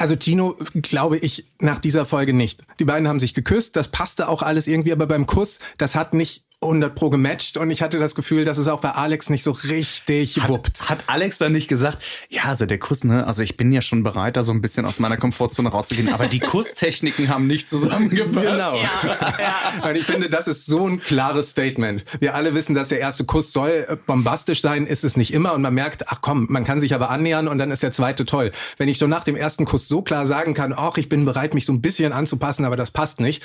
[0.00, 2.62] also Gino glaube ich nach dieser Folge nicht.
[2.78, 6.14] Die beiden haben sich geküsst, das passte auch alles irgendwie, aber beim Kuss, das hat
[6.14, 9.42] nicht 100 pro gematcht und ich hatte das Gefühl, dass es auch bei Alex nicht
[9.42, 10.82] so richtig wuppt.
[10.82, 13.80] Hat, hat Alex dann nicht gesagt, ja, also der Kuss, ne, also ich bin ja
[13.80, 17.66] schon bereit, da so ein bisschen aus meiner Komfortzone rauszugehen, aber die Kusstechniken haben nicht
[17.66, 18.46] zusammengepasst.
[18.46, 18.74] Genau.
[18.74, 19.36] Ja,
[19.82, 19.88] ja.
[19.88, 22.04] Und ich finde, das ist so ein klares Statement.
[22.20, 25.54] Wir alle wissen, dass der erste Kuss soll äh, bombastisch sein, ist es nicht immer
[25.54, 28.26] und man merkt, ach komm, man kann sich aber annähern und dann ist der zweite
[28.26, 28.52] toll.
[28.76, 31.54] Wenn ich schon nach dem ersten Kuss so klar sagen kann, ach, ich bin bereit,
[31.54, 33.42] mich so ein bisschen anzupassen, aber das passt nicht,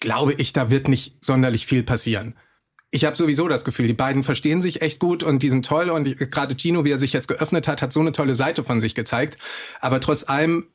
[0.00, 2.36] glaube ich, da wird nicht sonderlich viel passieren.
[2.90, 5.90] Ich habe sowieso das Gefühl, die beiden verstehen sich echt gut und die sind toll
[5.90, 8.80] und gerade Gino, wie er sich jetzt geöffnet hat, hat so eine tolle Seite von
[8.80, 9.38] sich gezeigt.
[9.80, 10.68] Aber trotz allem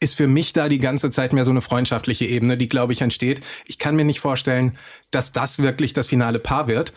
[0.00, 3.02] ist für mich da die ganze Zeit mehr so eine freundschaftliche Ebene, die, glaube ich,
[3.02, 3.42] entsteht.
[3.66, 4.76] Ich kann mir nicht vorstellen,
[5.10, 6.92] dass das wirklich das finale Paar wird.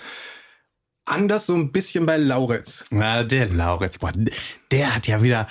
[1.06, 2.86] Anders so ein bisschen bei Lauritz.
[2.90, 4.12] Na, der Lauritz, boah,
[4.72, 5.48] der hat ja wieder,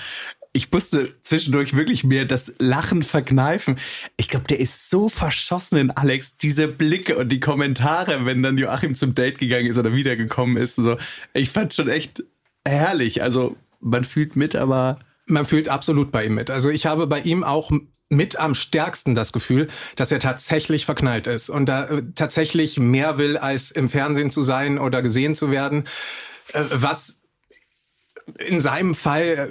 [0.56, 3.76] ich musste zwischendurch wirklich mir das Lachen verkneifen.
[4.16, 6.36] Ich glaube, der ist so verschossen in Alex.
[6.36, 10.78] Diese Blicke und die Kommentare, wenn dann Joachim zum Date gegangen ist oder wiedergekommen ist.
[10.78, 10.96] Und so.
[11.32, 12.22] Ich fand schon echt
[12.64, 13.20] herrlich.
[13.20, 16.50] Also man fühlt mit, aber man fühlt absolut bei ihm mit.
[16.50, 17.72] Also ich habe bei ihm auch
[18.08, 23.18] mit am stärksten das Gefühl, dass er tatsächlich verknallt ist und da äh, tatsächlich mehr
[23.18, 25.82] will, als im Fernsehen zu sein oder gesehen zu werden.
[26.52, 27.22] Äh, was
[28.38, 29.50] in seinem Fall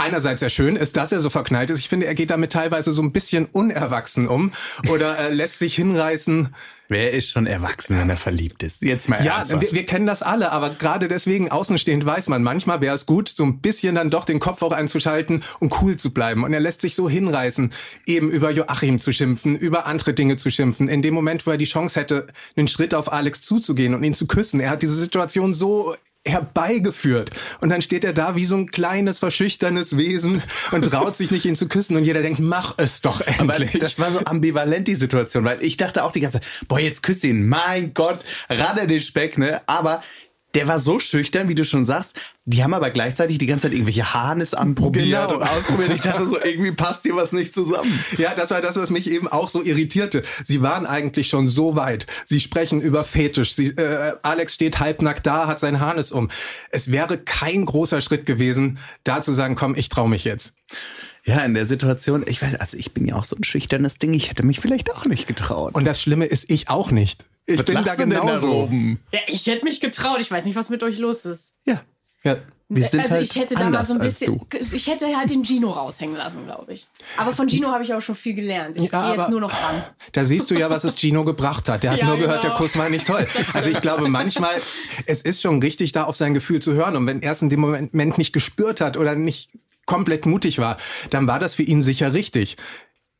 [0.00, 1.78] einerseits sehr schön ist, dass er so verknallt ist.
[1.78, 4.52] Ich finde, er geht damit teilweise so ein bisschen unerwachsen um
[4.90, 6.54] oder äh, lässt sich hinreißen.
[6.90, 8.82] Wer ist schon erwachsen, wenn er verliebt ist?
[8.82, 12.80] Jetzt mal Ja, wir, wir, kennen das alle, aber gerade deswegen außenstehend weiß man, manchmal
[12.80, 16.12] wäre es gut, so ein bisschen dann doch den Kopf auch einzuschalten und cool zu
[16.12, 16.42] bleiben.
[16.42, 17.72] Und er lässt sich so hinreißen,
[18.06, 20.88] eben über Joachim zu schimpfen, über andere Dinge zu schimpfen.
[20.88, 24.14] In dem Moment, wo er die Chance hätte, einen Schritt auf Alex zuzugehen und ihn
[24.14, 24.58] zu küssen.
[24.58, 25.94] Er hat diese Situation so
[26.26, 27.30] herbeigeführt.
[27.60, 31.46] Und dann steht er da wie so ein kleines, verschüchternes Wesen und traut sich nicht,
[31.46, 31.96] ihn zu küssen.
[31.96, 33.74] Und jeder denkt, mach es doch endlich.
[33.74, 36.78] Aber das war so ambivalent, die Situation, weil ich dachte auch die ganze Zeit, boah,
[36.78, 39.62] jetzt küsst ihn, mein Gott, radde den Speck, ne?
[39.66, 40.02] Aber
[40.54, 42.16] der war so schüchtern, wie du schon sagst.
[42.44, 45.36] Die haben aber gleichzeitig die ganze Zeit irgendwelche Harnis anprobiert genau.
[45.36, 45.92] und ausprobiert.
[45.94, 47.92] Ich dachte so, irgendwie passt hier was nicht zusammen.
[48.18, 50.22] Ja, das war das, was mich eben auch so irritierte.
[50.44, 52.06] Sie waren eigentlich schon so weit.
[52.24, 53.54] Sie sprechen über Fetisch.
[53.54, 56.28] Sie, äh, Alex steht halbnackt da, hat sein Harnis um.
[56.70, 60.54] Es wäre kein großer Schritt gewesen, da zu sagen, komm, ich trau mich jetzt.
[61.24, 64.14] Ja, in der Situation, ich weiß, also ich bin ja auch so ein schüchternes Ding,
[64.14, 65.74] ich hätte mich vielleicht auch nicht getraut.
[65.74, 67.24] Und das Schlimme ist, ich auch nicht.
[67.50, 68.68] Ich was bin da genauso.
[69.12, 70.20] Ja, ich hätte mich getraut.
[70.20, 71.44] Ich weiß nicht, was mit euch los ist.
[71.66, 71.82] Ja.
[72.22, 72.36] Ja.
[72.72, 75.44] Wir sind also halt ich hätte da mal so ein bisschen, ich hätte halt den
[75.44, 76.86] Gino raushängen lassen, glaube ich.
[77.16, 78.78] Aber von Gino habe ich auch schon viel gelernt.
[78.78, 79.82] Ich ja, gehe jetzt nur noch ran.
[80.12, 81.82] Da siehst du ja, was es Gino gebracht hat.
[81.82, 82.54] Der hat ja, nur gehört, genau.
[82.54, 83.26] der Kuss war nicht toll.
[83.54, 84.54] Also ich glaube manchmal,
[85.06, 86.94] es ist schon richtig, da auf sein Gefühl zu hören.
[86.94, 89.50] Und wenn er es in dem Moment nicht gespürt hat oder nicht
[89.84, 90.76] komplett mutig war,
[91.10, 92.56] dann war das für ihn sicher richtig.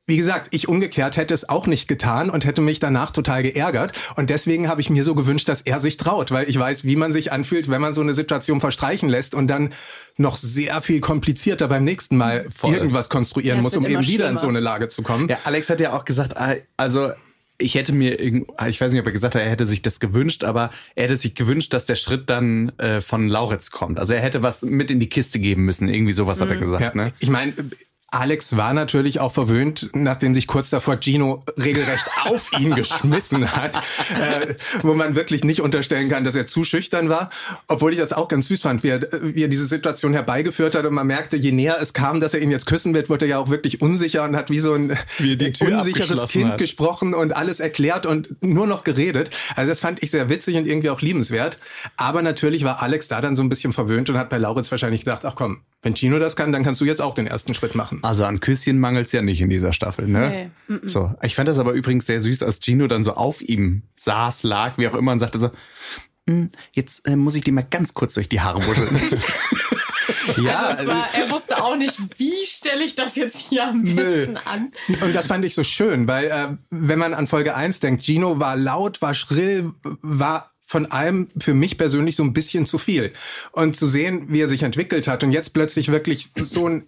[0.06, 3.92] Wie gesagt, ich umgekehrt hätte es auch nicht getan und hätte mich danach total geärgert.
[4.16, 6.96] Und deswegen habe ich mir so gewünscht, dass er sich traut, weil ich weiß, wie
[6.96, 9.72] man sich anfühlt, wenn man so eine Situation verstreichen lässt und dann
[10.16, 12.74] noch sehr viel komplizierter beim nächsten Mal Voll.
[12.74, 15.28] irgendwas konstruieren ja, muss, um eben wieder in so eine Lage zu kommen.
[15.28, 17.12] Ja, Alex hat ja auch gesagt, ah, also
[17.60, 20.44] ich hätte mir, ich weiß nicht, ob er gesagt hat, er hätte sich das gewünscht,
[20.44, 23.98] aber er hätte sich gewünscht, dass der Schritt dann äh, von Lauritz kommt.
[23.98, 25.88] Also er hätte was mit in die Kiste geben müssen.
[25.88, 26.42] Irgendwie sowas mhm.
[26.42, 26.60] hat er mhm.
[26.60, 26.94] gesagt.
[26.94, 27.12] Ja, ne?
[27.20, 27.52] Ich meine,
[28.12, 33.76] Alex war natürlich auch verwöhnt, nachdem sich kurz davor Gino regelrecht auf ihn geschmissen hat,
[33.76, 37.30] äh, wo man wirklich nicht unterstellen kann, dass er zu schüchtern war.
[37.68, 40.86] Obwohl ich das auch ganz süß fand, wie er, wie er diese Situation herbeigeführt hat
[40.86, 43.28] und man merkte, je näher es kam, dass er ihn jetzt küssen wird, wurde er
[43.28, 46.58] ja auch wirklich unsicher und hat wie so ein wie unsicheres Kind hat.
[46.58, 49.30] gesprochen und alles erklärt und nur noch geredet.
[49.54, 51.60] Also das fand ich sehr witzig und irgendwie auch liebenswert.
[51.96, 55.04] Aber natürlich war Alex da dann so ein bisschen verwöhnt und hat bei Lauritz wahrscheinlich
[55.04, 57.74] gedacht, ach komm, wenn Gino das kann, dann kannst du jetzt auch den ersten Schritt
[57.74, 58.00] machen.
[58.02, 60.50] Also an Küsschen mangelt es ja nicht in dieser Staffel, ne?
[60.68, 60.78] Nee.
[60.84, 64.42] So, ich fand das aber übrigens sehr süß, als Gino dann so auf ihm saß,
[64.42, 65.50] lag, wie auch immer, und sagte so,
[66.28, 69.00] hm, jetzt äh, muss ich dir mal ganz kurz durch die Haare wuscheln.
[70.42, 74.32] ja, also war, er wusste auch nicht, wie stelle ich das jetzt hier am besten
[74.32, 74.38] Nö.
[74.44, 74.72] an.
[75.00, 78.38] Und das fand ich so schön, weil äh, wenn man an Folge 1 denkt, Gino
[78.38, 83.12] war laut, war schrill, war von allem für mich persönlich so ein bisschen zu viel.
[83.50, 86.84] Und zu sehen, wie er sich entwickelt hat und jetzt plötzlich wirklich so ein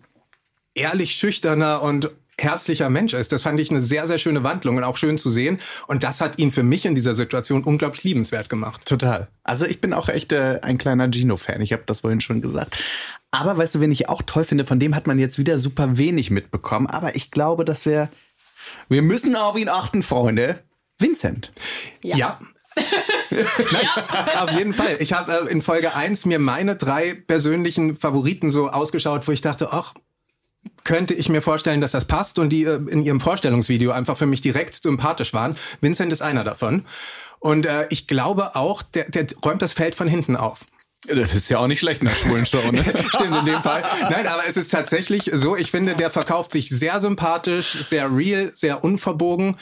[0.72, 3.32] ehrlich schüchterner und herzlicher Mensch ist.
[3.32, 5.58] Das fand ich eine sehr, sehr schöne Wandlung und auch schön zu sehen.
[5.88, 8.86] Und das hat ihn für mich in dieser Situation unglaublich liebenswert gemacht.
[8.86, 9.26] Total.
[9.42, 11.60] Also ich bin auch echt äh, ein kleiner Gino-Fan.
[11.60, 12.80] Ich habe das vorhin schon gesagt.
[13.32, 15.98] Aber weißt du, wen ich auch toll finde, von dem hat man jetzt wieder super
[15.98, 16.86] wenig mitbekommen.
[16.86, 18.10] Aber ich glaube, dass wir,
[18.88, 20.60] wir müssen auf ihn achten, Freunde.
[21.00, 21.50] Vincent.
[22.04, 22.16] Ja.
[22.16, 22.40] ja
[22.76, 24.96] Nein, auf jeden Fall.
[25.00, 29.40] Ich habe äh, in Folge 1 mir meine drei persönlichen Favoriten so ausgeschaut, wo ich
[29.40, 29.94] dachte, ach,
[30.84, 34.26] könnte ich mir vorstellen, dass das passt und die äh, in ihrem Vorstellungsvideo einfach für
[34.26, 35.56] mich direkt sympathisch waren.
[35.80, 36.84] Vincent ist einer davon.
[37.40, 40.60] Und äh, ich glaube auch, der, der räumt das Feld von hinten auf.
[41.08, 42.84] Das ist ja auch nicht schlecht in der schwulen Show, ne?
[43.08, 43.82] Stimmt in dem Fall.
[44.08, 48.52] Nein, aber es ist tatsächlich so, ich finde, der verkauft sich sehr sympathisch, sehr real,
[48.54, 49.56] sehr unverbogen,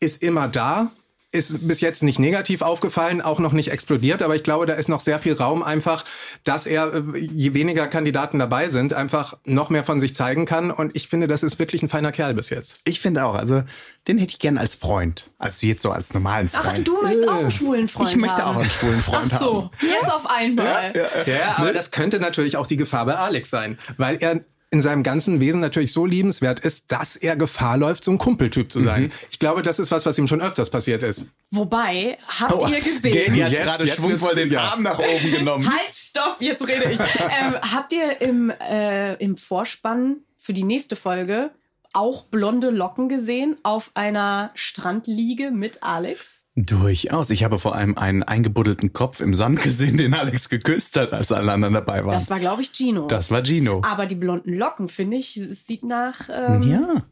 [0.00, 0.90] ist immer da,
[1.32, 4.88] ist bis jetzt nicht negativ aufgefallen, auch noch nicht explodiert, aber ich glaube, da ist
[4.88, 6.04] noch sehr viel Raum einfach,
[6.42, 10.70] dass er, äh, je weniger Kandidaten dabei sind, einfach noch mehr von sich zeigen kann.
[10.72, 12.80] Und ich finde, das ist wirklich ein feiner Kerl bis jetzt.
[12.84, 13.62] Ich finde auch, also
[14.08, 15.30] den hätte ich gern als Freund.
[15.38, 16.78] Also jetzt so als normalen Freund.
[16.80, 18.56] Ach, du möchtest auch einen schwulen Freund ich möchte haben.
[18.56, 19.70] auch einen schwulen Freund Ach so, haben.
[19.82, 20.92] jetzt auf einmal.
[21.26, 24.40] Ja, aber das könnte natürlich auch die Gefahr bei Alex sein, weil er
[24.72, 28.70] in seinem ganzen Wesen natürlich so liebenswert ist, dass er Gefahr läuft, so ein Kumpeltyp
[28.70, 29.12] zu sein.
[29.30, 31.26] Ich glaube, das ist was, was ihm schon öfters passiert ist.
[31.50, 33.12] Wobei, habt Oh, ihr gesehen?
[33.12, 34.68] Gaby hat Jetzt- gerade jetzt schwungvoll den ja.
[34.68, 35.68] Arm nach oben genommen.
[35.68, 37.00] Halt, stopp, jetzt rede ich.
[37.00, 41.50] ähm, habt ihr im, äh, im Vorspann für die nächste Folge
[41.92, 46.39] auch blonde Locken gesehen auf einer Strandliege mit Alex?
[46.66, 47.30] Durchaus.
[47.30, 51.32] Ich habe vor allem einen eingebuddelten Kopf im Sand gesehen, den Alex geküsst hat, als
[51.32, 52.14] alle anderen dabei waren.
[52.14, 53.06] Das war, glaube ich, Gino.
[53.06, 53.82] Das war Gino.
[53.84, 57.04] Aber die blonden Locken, finde ich, es sieht nach ähm, Ja.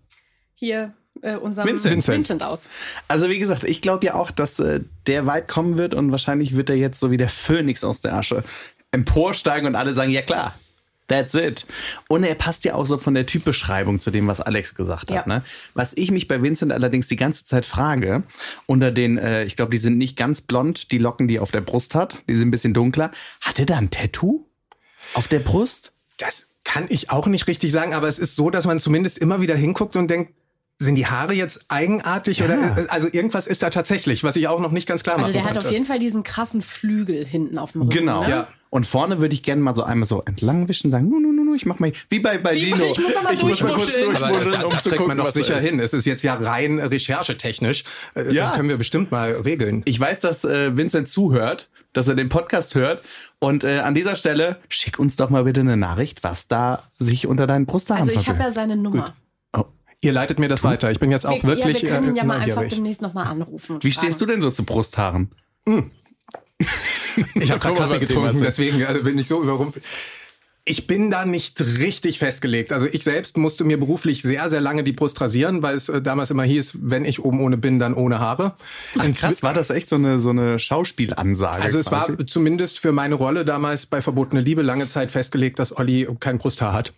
[0.55, 2.07] hier äh, unserem Vincent.
[2.07, 2.69] Vincent aus.
[3.09, 6.55] Also wie gesagt, ich glaube ja auch, dass äh, der weit kommen wird und wahrscheinlich
[6.57, 8.45] wird er jetzt so wie der Phönix aus der Asche
[8.93, 10.55] emporsteigen und alle sagen, ja klar,
[11.09, 11.67] that's it.
[12.09, 15.27] Und er passt ja auch so von der Typbeschreibung zu dem, was Alex gesagt hat.
[15.27, 15.35] Ja.
[15.35, 15.43] Ne?
[15.75, 18.23] Was ich mich bei Vincent allerdings die ganze Zeit frage,
[18.67, 21.51] unter den, äh, ich glaube, die sind nicht ganz blond, die Locken, die er auf
[21.51, 23.11] der Brust hat, die sind ein bisschen dunkler.
[23.41, 24.47] Hat er da ein Tattoo
[25.15, 25.93] auf der Brust?
[26.19, 29.41] Das kann ich auch nicht richtig sagen, aber es ist so, dass man zumindest immer
[29.41, 30.35] wieder hinguckt und denkt,
[30.81, 34.61] sind die Haare jetzt eigenartig oder äh, also irgendwas ist da tatsächlich, was ich auch
[34.61, 35.67] noch nicht ganz klar Also machen der hat konnte.
[35.67, 37.95] auf jeden Fall diesen krassen Flügel hinten auf dem Rücken.
[37.99, 38.23] Genau.
[38.23, 38.31] Ne?
[38.31, 38.49] Ja.
[38.71, 41.55] Und vorne würde ich gerne mal so einmal so entlangwischen, sagen, nu, nu, nu, nu,
[41.55, 42.77] ich mach mal, wie bei, bei Wie Gino.
[42.77, 44.11] bei- ich muss noch mal kurz durchwuscheln.
[44.17, 45.65] Aber durchwuscheln, da, um das zu kriegt gucken, man doch sicher ist.
[45.65, 45.81] hin.
[45.81, 47.85] Es ist jetzt ja rein recherchetechnisch.
[48.15, 48.43] Äh, Ja.
[48.45, 49.83] Das können wir bestimmt mal regeln.
[49.87, 53.03] Ich weiß, dass äh, Vincent zuhört, dass er den Podcast hört.
[53.41, 57.27] Und äh, an dieser Stelle, schick uns doch mal bitte eine Nachricht, was da sich
[57.27, 59.17] unter deinen Brusthaaren Also ich habe ja seine Nummer.
[60.01, 60.91] Ihr leitet mir das weiter.
[60.91, 63.03] Ich bin jetzt auch wir, wirklich ja, wir können ihn äh, ja mal einfach demnächst
[63.03, 63.79] nochmal anrufen.
[63.83, 64.07] Wie fragen.
[64.07, 65.31] stehst du denn so zu Brusthaaren?
[67.35, 69.85] Ich habe Kaffee getrunken, deswegen äh, bin ich so überrumpelt.
[70.69, 72.73] Ich bin da nicht richtig festgelegt.
[72.73, 76.03] Also ich selbst musste mir beruflich sehr, sehr lange die Brust rasieren, weil es äh,
[76.03, 78.55] damals immer hieß, wenn ich oben ohne bin, dann ohne Haare.
[78.99, 81.63] Ach, krass, war das echt so eine, so eine Schauspielansage?
[81.63, 82.27] Also es war quasi?
[82.27, 86.73] zumindest für meine Rolle damals bei Verbotene Liebe lange Zeit festgelegt, dass Olli kein Brusthaar
[86.73, 86.93] hat.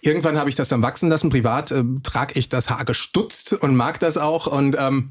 [0.00, 1.28] Irgendwann habe ich das dann wachsen lassen.
[1.28, 4.46] Privat äh, trage ich das Haar gestutzt und mag das auch.
[4.46, 5.10] Und ähm,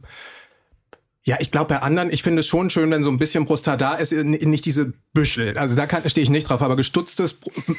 [1.28, 3.76] ja, ich glaube bei anderen, ich finde es schon schön, wenn so ein bisschen Brusthaar
[3.76, 5.58] da ist, n- nicht diese Büschel.
[5.58, 7.34] Also da kann- stehe ich nicht drauf, aber gestutztes.
[7.34, 7.52] Br-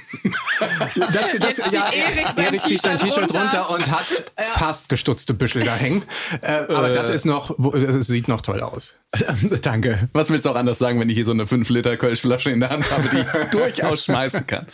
[1.12, 4.06] das, Jetzt zieht Erik sein Erik zieht sein T-Shirt runter runter und hat
[4.54, 6.02] fast gestutzte Büschel da hängen.
[6.42, 8.96] Äh, aber das ist noch, das sieht noch toll aus.
[9.62, 10.10] Danke.
[10.12, 12.60] Was willst du auch anders sagen, wenn ich hier so eine 5 Liter Kölschflasche in
[12.60, 14.66] der Hand habe, die ich durchaus schmeißen kann?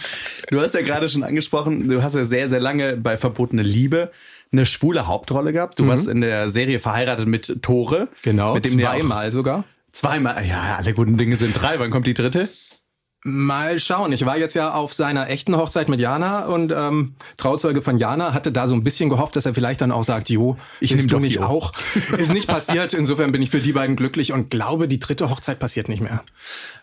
[0.50, 4.10] Du hast ja gerade schon angesprochen, du hast ja sehr, sehr lange bei Verbotene Liebe
[4.54, 5.78] eine schwule Hauptrolle gehabt.
[5.78, 8.04] Du warst in der Serie verheiratet mit Tore.
[8.04, 8.08] Mhm.
[8.22, 9.64] Genau, Mit dem zweimal sogar.
[9.92, 10.44] Zweimal.
[10.46, 11.78] Ja, alle guten Dinge sind drei.
[11.78, 12.48] Wann kommt die dritte?
[13.26, 14.12] Mal schauen.
[14.12, 18.34] Ich war jetzt ja auf seiner echten Hochzeit mit Jana und ähm, Trauzeuge von Jana
[18.34, 20.96] hatte da so ein bisschen gehofft, dass er vielleicht dann auch sagt, Jo, Ich ich
[20.96, 21.72] nehm nehm du doch nicht auch.
[22.18, 22.92] Ist nicht passiert.
[22.92, 26.22] Insofern bin ich für die beiden glücklich und glaube, die dritte Hochzeit passiert nicht mehr.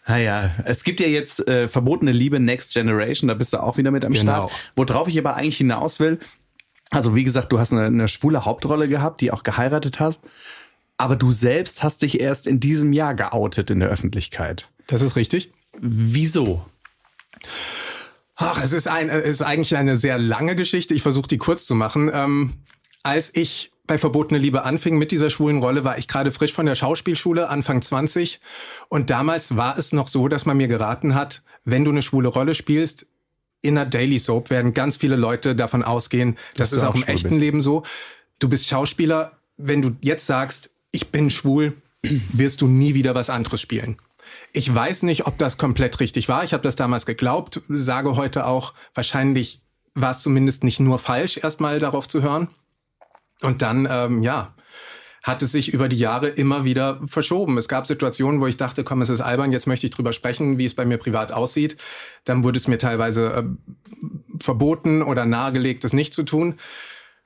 [0.07, 3.91] Naja, es gibt ja jetzt äh, verbotene Liebe Next Generation, da bist du auch wieder
[3.91, 4.49] mit am Genau.
[4.49, 4.51] Start.
[4.75, 6.17] Worauf ich aber eigentlich hinaus will,
[6.91, 10.21] also wie gesagt, du hast eine, eine schwule Hauptrolle gehabt, die auch geheiratet hast,
[10.97, 14.69] aber du selbst hast dich erst in diesem Jahr geoutet in der Öffentlichkeit.
[14.87, 15.51] Das ist richtig.
[15.79, 16.65] Wieso?
[18.35, 20.93] Ach, es ist, ein, es ist eigentlich eine sehr lange Geschichte.
[20.93, 22.11] Ich versuche die kurz zu machen.
[22.13, 22.53] Ähm,
[23.03, 26.65] als ich bei Verbotene Liebe anfing mit dieser schwulen Rolle, war ich gerade frisch von
[26.65, 28.39] der Schauspielschule, Anfang 20.
[28.89, 32.27] Und damals war es noch so, dass man mir geraten hat, wenn du eine schwule
[32.27, 33.05] Rolle spielst,
[33.61, 37.03] in einer Daily Soap werden ganz viele Leute davon ausgehen, das ist auch auch im
[37.03, 37.41] echten bist.
[37.41, 37.83] Leben so.
[38.39, 43.29] Du bist Schauspieler, wenn du jetzt sagst, ich bin schwul, wirst du nie wieder was
[43.29, 43.97] anderes spielen.
[44.53, 46.43] Ich weiß nicht, ob das komplett richtig war.
[46.43, 49.61] Ich habe das damals geglaubt, sage heute auch, wahrscheinlich
[49.93, 52.47] war es zumindest nicht nur falsch, erstmal darauf zu hören.
[53.41, 54.53] Und dann, ähm, ja,
[55.21, 57.57] hat es sich über die Jahre immer wieder verschoben.
[57.57, 60.57] Es gab Situationen, wo ich dachte, komm, es ist albern, jetzt möchte ich drüber sprechen,
[60.57, 61.77] wie es bei mir privat aussieht.
[62.25, 63.43] Dann wurde es mir teilweise äh,
[64.41, 66.55] verboten oder nahegelegt, es nicht zu tun.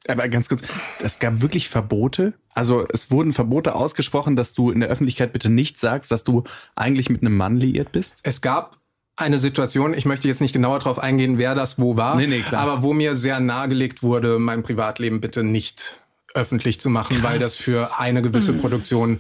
[0.08, 0.62] Aber ganz kurz,
[1.00, 2.34] es gab wirklich Verbote?
[2.54, 6.44] Also es wurden Verbote ausgesprochen, dass du in der Öffentlichkeit bitte nicht sagst, dass du
[6.76, 8.16] eigentlich mit einem Mann liiert bist?
[8.22, 8.78] Es gab
[9.16, 12.44] eine Situation, ich möchte jetzt nicht genauer darauf eingehen, wer das wo war, nee, nee,
[12.52, 16.02] aber wo mir sehr nahegelegt wurde, mein Privatleben bitte nicht
[16.36, 17.32] öffentlich zu machen, Krass.
[17.32, 18.60] weil das für eine gewisse mhm.
[18.60, 19.20] Produktion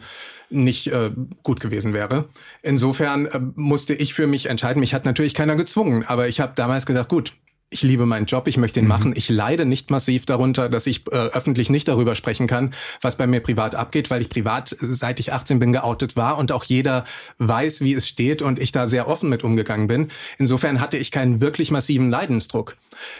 [0.49, 1.11] nicht äh,
[1.43, 2.25] gut gewesen wäre.
[2.61, 4.79] Insofern äh, musste ich für mich entscheiden.
[4.79, 7.33] Mich hat natürlich keiner gezwungen, aber ich habe damals gedacht, gut,
[7.75, 8.89] ich liebe meinen Job, ich möchte ihn mhm.
[8.89, 9.13] machen.
[9.17, 13.27] Ich leide nicht massiv darunter, dass ich äh, öffentlich nicht darüber sprechen kann, was bei
[13.27, 17.03] mir privat abgeht, weil ich privat, seit ich 18 bin, geoutet war und auch jeder
[17.37, 20.07] weiß, wie es steht und ich da sehr offen mit umgegangen bin.
[20.37, 22.77] Insofern hatte ich keinen wirklich massiven Leidensdruck.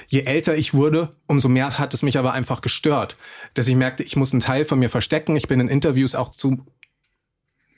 [0.07, 3.17] Je älter ich wurde, umso mehr hat es mich aber einfach gestört,
[3.55, 5.35] dass ich merkte, ich muss einen Teil von mir verstecken.
[5.35, 6.65] Ich bin in Interviews auch zu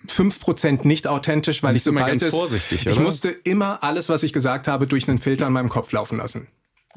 [0.06, 2.36] fünf Prozent nicht authentisch, weil ich so ganz ist.
[2.36, 2.92] vorsichtig, oder?
[2.92, 6.20] Ich musste immer alles, was ich gesagt habe, durch einen Filter in meinem Kopf laufen
[6.20, 6.48] lassen.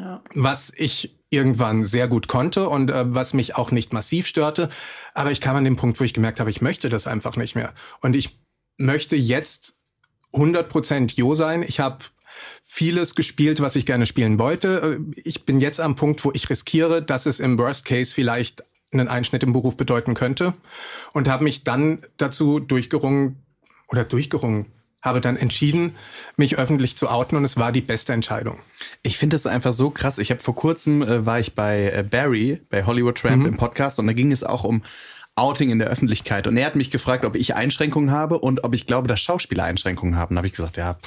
[0.00, 0.22] Ja.
[0.34, 4.68] Was ich irgendwann sehr gut konnte und äh, was mich auch nicht massiv störte.
[5.14, 7.54] Aber ich kam an den Punkt, wo ich gemerkt habe, ich möchte das einfach nicht
[7.54, 7.72] mehr.
[8.00, 8.40] Und ich
[8.78, 9.74] möchte jetzt
[10.32, 11.62] 100% Jo sein.
[11.62, 11.98] Ich habe
[12.64, 14.98] vieles gespielt, was ich gerne spielen wollte.
[14.98, 18.64] Äh, ich bin jetzt am Punkt, wo ich riskiere, dass es im Worst Case vielleicht
[18.92, 20.54] einen Einschnitt im Beruf bedeuten könnte
[21.12, 23.36] und habe mich dann dazu durchgerungen
[23.88, 24.66] oder durchgerungen
[25.02, 25.94] habe dann entschieden,
[26.36, 28.58] mich öffentlich zu outen und es war die beste Entscheidung.
[29.02, 30.18] Ich finde das einfach so krass.
[30.18, 33.46] Ich habe vor kurzem äh, war ich bei äh, Barry bei Hollywood Tramp mhm.
[33.46, 34.82] im Podcast und da ging es auch um
[35.36, 38.74] Outing in der Öffentlichkeit und er hat mich gefragt, ob ich Einschränkungen habe und ob
[38.74, 40.34] ich glaube, dass Schauspieler Einschränkungen haben.
[40.34, 40.98] Da habe ich gesagt, ja,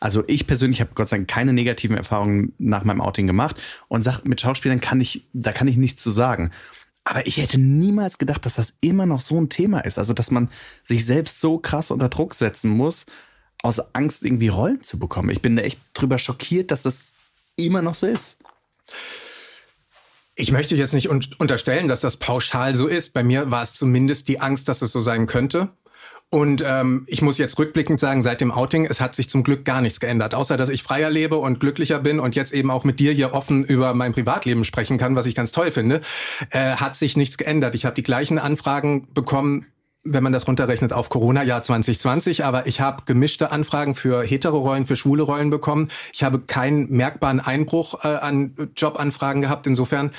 [0.00, 4.02] also ich persönlich habe Gott sei Dank keine negativen Erfahrungen nach meinem Outing gemacht und
[4.02, 6.50] sag, mit Schauspielern kann ich, da kann ich nichts zu sagen.
[7.04, 9.98] Aber ich hätte niemals gedacht, dass das immer noch so ein Thema ist.
[9.98, 10.50] Also, dass man
[10.84, 13.06] sich selbst so krass unter Druck setzen muss,
[13.62, 15.30] aus Angst irgendwie Rollen zu bekommen.
[15.30, 17.12] Ich bin da echt drüber schockiert, dass das
[17.56, 18.38] immer noch so ist.
[20.34, 23.12] Ich möchte jetzt nicht unterstellen, dass das pauschal so ist.
[23.12, 25.68] Bei mir war es zumindest die Angst, dass es so sein könnte.
[26.30, 29.64] Und ähm, ich muss jetzt rückblickend sagen, seit dem Outing, es hat sich zum Glück
[29.64, 32.84] gar nichts geändert, außer dass ich freier lebe und glücklicher bin und jetzt eben auch
[32.84, 36.02] mit dir hier offen über mein Privatleben sprechen kann, was ich ganz toll finde,
[36.50, 37.74] äh, hat sich nichts geändert.
[37.74, 39.66] Ich habe die gleichen Anfragen bekommen,
[40.12, 44.86] wenn man das runterrechnet auf Corona-Jahr 2020, aber ich habe gemischte Anfragen für hetero Rollen,
[44.86, 45.88] für schwule Rollen bekommen.
[46.12, 49.66] Ich habe keinen merkbaren Einbruch äh, an Jobanfragen gehabt.
[49.66, 50.10] Insofern,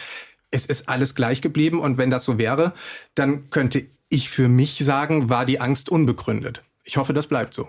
[0.52, 2.73] es ist alles gleich geblieben und wenn das so wäre,
[3.15, 6.63] dann könnte ich für mich sagen, war die Angst unbegründet.
[6.84, 7.67] Ich hoffe, das bleibt so.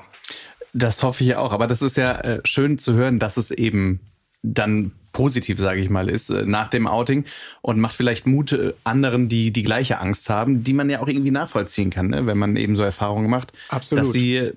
[0.73, 1.53] Das hoffe ich auch.
[1.53, 4.01] Aber das ist ja äh, schön zu hören, dass es eben
[4.43, 7.25] dann positiv, sage ich mal, ist äh, nach dem Outing
[7.63, 11.09] und macht vielleicht Mut äh, anderen, die die gleiche Angst haben, die man ja auch
[11.09, 12.27] irgendwie nachvollziehen kann, ne?
[12.27, 13.53] wenn man eben so Erfahrungen macht.
[13.69, 14.05] Absolut.
[14.05, 14.53] Dass sie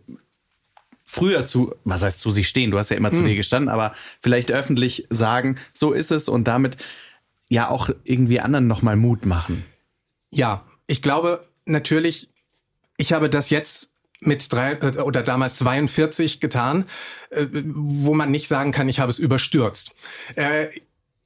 [1.06, 3.28] früher zu, was heißt zu sich stehen, du hast ja immer zu hm.
[3.28, 6.78] dir gestanden, aber vielleicht öffentlich sagen, so ist es und damit
[7.50, 9.64] ja auch irgendwie anderen nochmal Mut machen.
[10.34, 12.30] Ja, ich glaube, natürlich,
[12.98, 13.93] ich habe das jetzt
[14.26, 16.86] mit drei äh, oder damals 42 getan,
[17.30, 19.92] äh, wo man nicht sagen kann, ich habe es überstürzt.
[20.36, 20.68] Äh,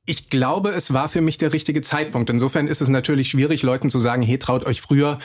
[0.10, 2.30] ich glaube, es war für mich der richtige Zeitpunkt.
[2.30, 5.20] Insofern ist es natürlich schwierig, Leuten zu sagen, hey, traut euch früher,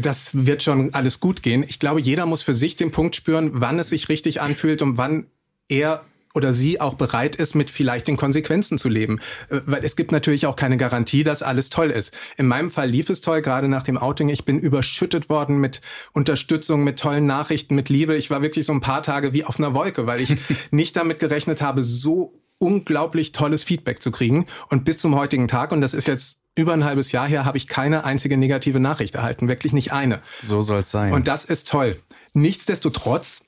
[0.00, 1.62] das wird schon alles gut gehen.
[1.62, 4.96] Ich glaube, jeder muss für sich den Punkt spüren, wann es sich richtig anfühlt und
[4.96, 5.26] wann
[5.68, 9.20] er oder sie auch bereit ist, mit vielleicht den Konsequenzen zu leben.
[9.50, 12.12] Äh, weil es gibt natürlich auch keine Garantie, dass alles toll ist.
[12.36, 14.28] In meinem Fall lief es toll, gerade nach dem Outing.
[14.28, 15.80] Ich bin überschüttet worden mit
[16.12, 18.16] Unterstützung, mit tollen Nachrichten, mit Liebe.
[18.16, 20.36] Ich war wirklich so ein paar Tage wie auf einer Wolke, weil ich
[20.70, 24.46] nicht damit gerechnet habe, so unglaublich tolles Feedback zu kriegen.
[24.68, 27.56] Und bis zum heutigen Tag, und das ist jetzt über ein halbes Jahr her, habe
[27.56, 29.48] ich keine einzige negative Nachricht erhalten.
[29.48, 30.20] Wirklich nicht eine.
[30.40, 31.12] So soll es sein.
[31.12, 32.00] Und das ist toll.
[32.34, 33.44] Nichtsdestotrotz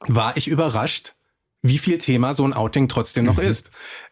[0.00, 1.14] war ich überrascht,
[1.64, 3.48] wie viel Thema so ein Outing trotzdem noch mhm.
[3.48, 3.70] ist.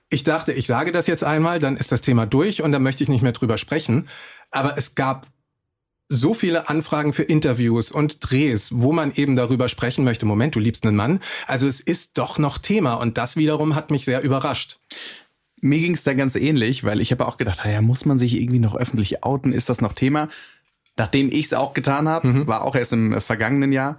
[0.08, 3.04] Ich dachte, ich sage das jetzt einmal, dann ist das Thema durch und dann möchte
[3.04, 4.08] ich nicht mehr drüber sprechen.
[4.50, 5.26] Aber es gab
[6.08, 10.24] so viele Anfragen für Interviews und Drehs, wo man eben darüber sprechen möchte.
[10.24, 11.20] Moment, du liebst einen Mann.
[11.46, 14.80] Also es ist doch noch Thema und das wiederum hat mich sehr überrascht.
[15.60, 18.40] Mir ging es da ganz ähnlich, weil ich habe auch gedacht, ja, muss man sich
[18.40, 19.52] irgendwie noch öffentlich outen?
[19.52, 20.28] Ist das noch Thema?
[20.96, 22.46] Nachdem ich es auch getan habe, mhm.
[22.46, 23.98] war auch erst im vergangenen Jahr,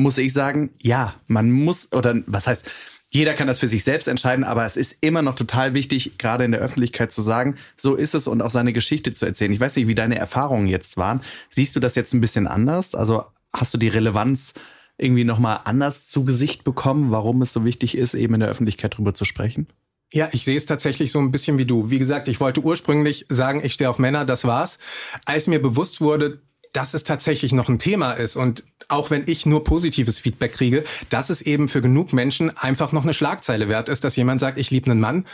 [0.00, 2.70] muss ich sagen, ja, man muss, oder was heißt,
[3.12, 6.44] jeder kann das für sich selbst entscheiden, aber es ist immer noch total wichtig, gerade
[6.44, 9.52] in der Öffentlichkeit zu sagen, so ist es und auch seine Geschichte zu erzählen.
[9.52, 11.20] Ich weiß nicht, wie deine Erfahrungen jetzt waren.
[11.48, 12.94] Siehst du das jetzt ein bisschen anders?
[12.94, 14.52] Also hast du die Relevanz
[14.96, 18.96] irgendwie nochmal anders zu Gesicht bekommen, warum es so wichtig ist, eben in der Öffentlichkeit
[18.96, 19.66] drüber zu sprechen?
[20.12, 21.90] Ja, ich sehe es tatsächlich so ein bisschen wie du.
[21.90, 24.78] Wie gesagt, ich wollte ursprünglich sagen, ich stehe auf Männer, das war's.
[25.24, 26.42] Als mir bewusst wurde,
[26.72, 30.84] dass es tatsächlich noch ein Thema ist und auch wenn ich nur positives Feedback kriege,
[31.08, 34.58] dass es eben für genug Menschen einfach noch eine Schlagzeile wert ist, dass jemand sagt,
[34.58, 35.26] ich liebe einen Mann.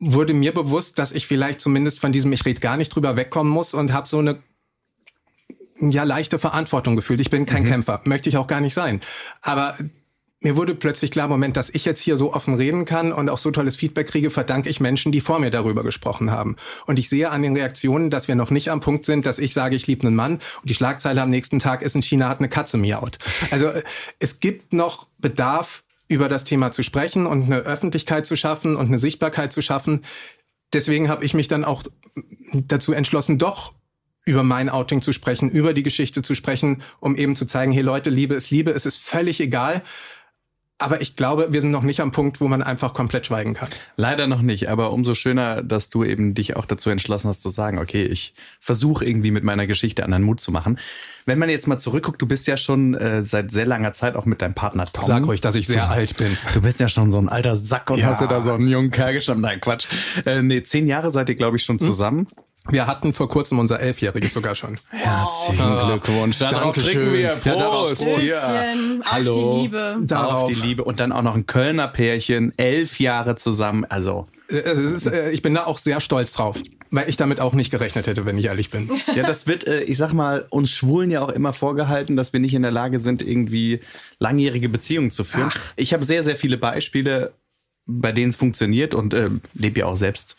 [0.00, 3.52] wurde mir bewusst, dass ich vielleicht zumindest von diesem Ich red gar nicht drüber wegkommen
[3.52, 4.40] muss und habe so eine
[5.80, 7.20] ja leichte Verantwortung gefühlt.
[7.20, 7.68] Ich bin kein mhm.
[7.68, 9.00] Kämpfer, möchte ich auch gar nicht sein.
[9.42, 9.76] Aber
[10.40, 13.38] mir wurde plötzlich klar, Moment, dass ich jetzt hier so offen reden kann und auch
[13.38, 16.56] so tolles Feedback kriege, verdanke ich Menschen, die vor mir darüber gesprochen haben.
[16.86, 19.52] Und ich sehe an den Reaktionen, dass wir noch nicht am Punkt sind, dass ich
[19.52, 22.38] sage, ich liebe einen Mann und die Schlagzeile am nächsten Tag ist, in China hat
[22.38, 23.18] eine Katze miaut.
[23.50, 23.82] Also äh,
[24.20, 28.86] es gibt noch Bedarf, über das Thema zu sprechen und eine Öffentlichkeit zu schaffen und
[28.86, 30.04] eine Sichtbarkeit zu schaffen.
[30.72, 31.82] Deswegen habe ich mich dann auch
[32.54, 33.74] dazu entschlossen, doch
[34.24, 37.82] über mein Outing zu sprechen, über die Geschichte zu sprechen, um eben zu zeigen, hey
[37.82, 39.82] Leute, Liebe ist Liebe, es ist völlig egal,
[40.78, 43.68] aber ich glaube, wir sind noch nicht am Punkt, wo man einfach komplett schweigen kann.
[43.96, 47.50] Leider noch nicht, aber umso schöner, dass du eben dich auch dazu entschlossen hast zu
[47.50, 50.78] sagen, okay, ich versuche irgendwie mit meiner Geschichte anderen Mut zu machen.
[51.26, 54.24] Wenn man jetzt mal zurückguckt, du bist ja schon äh, seit sehr langer Zeit auch
[54.24, 55.04] mit deinem Partner Tom.
[55.04, 56.38] Sag euch, dass ich sehr alt bin.
[56.54, 58.06] Du bist ja schon so ein alter Sack und ja.
[58.06, 59.42] hast dir da so einen jungen Kerl gestanden.
[59.42, 59.88] Nein, Quatsch.
[60.24, 61.86] Äh, nee, zehn Jahre seid ihr, glaube ich, schon hm?
[61.86, 62.18] zusammen.
[62.20, 62.44] Hm?
[62.70, 64.76] Wir hatten vor kurzem unser Elfjähriges sogar schon.
[64.90, 66.38] Herzlichen Glückwunsch.
[66.38, 67.36] Darauf trinken wir.
[67.36, 68.00] Prost.
[68.00, 68.22] Ja, Prost.
[68.22, 68.72] Ja.
[69.00, 69.54] Auf Hallo.
[69.54, 69.96] die Liebe.
[70.02, 70.42] Darauf.
[70.42, 70.84] Auf die Liebe.
[70.84, 72.52] Und dann auch noch ein Kölner Pärchen.
[72.58, 73.84] Elf Jahre zusammen.
[73.86, 74.26] Also.
[74.48, 76.60] Ist, äh, ich bin da auch sehr stolz drauf.
[76.90, 78.90] Weil ich damit auch nicht gerechnet hätte, wenn ich ehrlich bin.
[79.14, 82.40] Ja, das wird, äh, ich sag mal, uns Schwulen ja auch immer vorgehalten, dass wir
[82.40, 83.80] nicht in der Lage sind, irgendwie
[84.18, 85.50] langjährige Beziehungen zu führen.
[85.52, 85.72] Ach.
[85.76, 87.32] Ich habe sehr, sehr viele Beispiele,
[87.86, 90.36] bei denen es funktioniert und äh, lebe ja auch selbst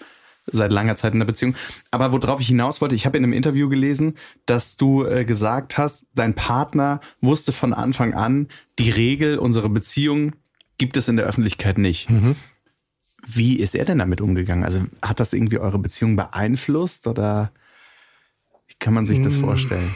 [0.52, 1.56] seit langer Zeit in der Beziehung.
[1.92, 5.78] Aber worauf ich hinaus wollte, ich habe in einem Interview gelesen, dass du äh, gesagt
[5.78, 8.48] hast, dein Partner wusste von Anfang an,
[8.78, 10.34] die Regel, unsere Beziehung
[10.78, 12.10] gibt es in der Öffentlichkeit nicht.
[12.10, 12.36] Mhm.
[13.26, 14.64] Wie ist er denn damit umgegangen?
[14.64, 17.52] Also hat das irgendwie eure Beziehung beeinflusst oder
[18.68, 19.42] wie kann man sich das hm.
[19.42, 19.96] vorstellen?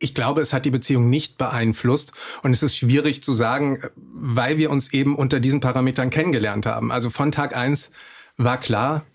[0.00, 2.12] Ich glaube, es hat die Beziehung nicht beeinflusst
[2.42, 6.90] und es ist schwierig zu sagen, weil wir uns eben unter diesen Parametern kennengelernt haben.
[6.90, 7.90] Also von Tag eins
[8.36, 9.06] war klar,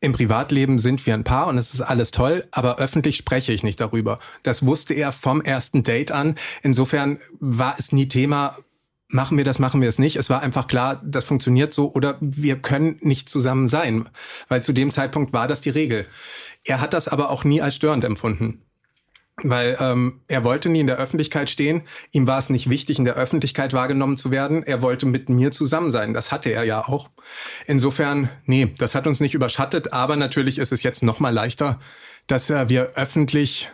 [0.00, 3.62] im Privatleben sind wir ein Paar und es ist alles toll, aber öffentlich spreche ich
[3.62, 4.18] nicht darüber.
[4.42, 6.36] Das wusste er vom ersten Date an.
[6.62, 8.56] Insofern war es nie Thema,
[9.08, 10.16] machen wir das, machen wir es nicht.
[10.16, 14.08] Es war einfach klar, das funktioniert so oder wir können nicht zusammen sein,
[14.48, 16.06] weil zu dem Zeitpunkt war das die Regel.
[16.64, 18.62] Er hat das aber auch nie als störend empfunden
[19.42, 21.82] weil ähm, er wollte nie in der Öffentlichkeit stehen.
[22.12, 24.62] Ihm war es nicht wichtig, in der Öffentlichkeit wahrgenommen zu werden.
[24.62, 26.14] Er wollte mit mir zusammen sein.
[26.14, 27.10] Das hatte er ja auch.
[27.66, 29.92] Insofern, nee, das hat uns nicht überschattet.
[29.92, 31.78] Aber natürlich ist es jetzt noch mal leichter,
[32.26, 33.70] dass äh, wir öffentlich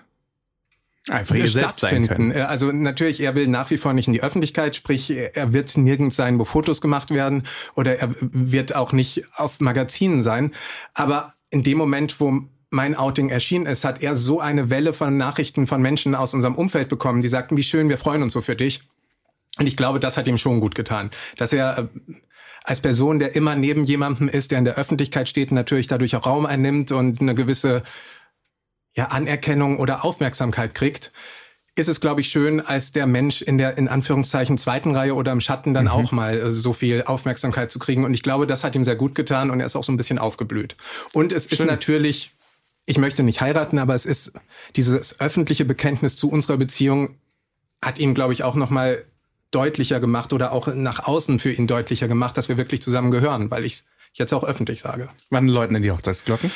[1.08, 2.32] Einfach ihr selbst sein können.
[2.32, 5.76] Äh, also natürlich, er will nach wie vor nicht in die Öffentlichkeit, sprich, er wird
[5.76, 7.44] nirgends sein, wo Fotos gemacht werden
[7.74, 10.52] oder er wird auch nicht auf Magazinen sein.
[10.94, 15.16] Aber in dem Moment, wo mein Outing erschienen ist, hat er so eine Welle von
[15.16, 18.40] Nachrichten von Menschen aus unserem Umfeld bekommen, die sagten, wie schön, wir freuen uns so
[18.40, 18.82] für dich.
[19.58, 22.12] Und ich glaube, das hat ihm schon gut getan, dass er äh,
[22.64, 26.26] als Person, der immer neben jemandem ist, der in der Öffentlichkeit steht, natürlich dadurch auch
[26.26, 27.84] Raum einnimmt und eine gewisse
[28.96, 31.12] ja, Anerkennung oder Aufmerksamkeit kriegt,
[31.76, 35.30] ist es, glaube ich, schön, als der Mensch in der, in Anführungszeichen, zweiten Reihe oder
[35.30, 35.90] im Schatten dann mhm.
[35.90, 38.04] auch mal äh, so viel Aufmerksamkeit zu kriegen.
[38.04, 39.98] Und ich glaube, das hat ihm sehr gut getan und er ist auch so ein
[39.98, 40.76] bisschen aufgeblüht.
[41.12, 41.58] Und es schön.
[41.58, 42.32] ist natürlich
[42.86, 44.32] ich möchte nicht heiraten, aber es ist
[44.76, 47.16] dieses öffentliche Bekenntnis zu unserer Beziehung
[47.82, 49.04] hat ihm, glaube ich, auch noch mal
[49.50, 53.50] deutlicher gemacht oder auch nach außen für ihn deutlicher gemacht, dass wir wirklich zusammen gehören,
[53.50, 55.08] weil ich jetzt auch öffentlich sage.
[55.30, 56.50] Wann läuten denn die Hochzeitsglocken?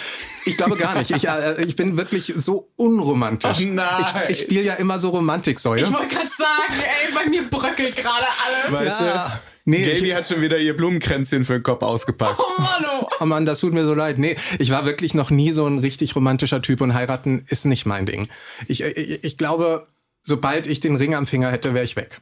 [0.45, 1.11] Ich glaube gar nicht.
[1.11, 3.59] Ich, äh, ich bin wirklich so unromantisch.
[3.61, 4.25] Oh nein.
[4.25, 5.83] Ich, ich spiele ja immer so Romantiksäule.
[5.83, 8.73] Ich wollte gerade sagen, ey, bei mir bröckelt gerade alles.
[8.73, 9.41] Weißt ja.
[9.71, 12.41] Nee, Gaby hat schon wieder ihr Blumenkränzchen für den Kopf ausgepackt.
[12.41, 13.07] Oh Mann, oh.
[13.21, 14.19] oh Mann, das tut mir so leid.
[14.19, 17.87] Nee, ich war wirklich noch nie so ein richtig romantischer Typ und heiraten ist nicht
[17.87, 18.29] mein Ding.
[18.67, 19.87] Ich, ich, ich glaube,
[20.23, 22.21] sobald ich den Ring am Finger hätte, wäre ich weg.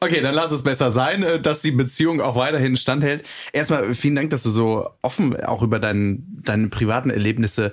[0.00, 3.26] Okay, dann lass es besser sein, äh, dass die Beziehung auch weiterhin standhält.
[3.54, 7.72] Erstmal vielen Dank, dass du so offen auch über deinen, deine privaten Erlebnisse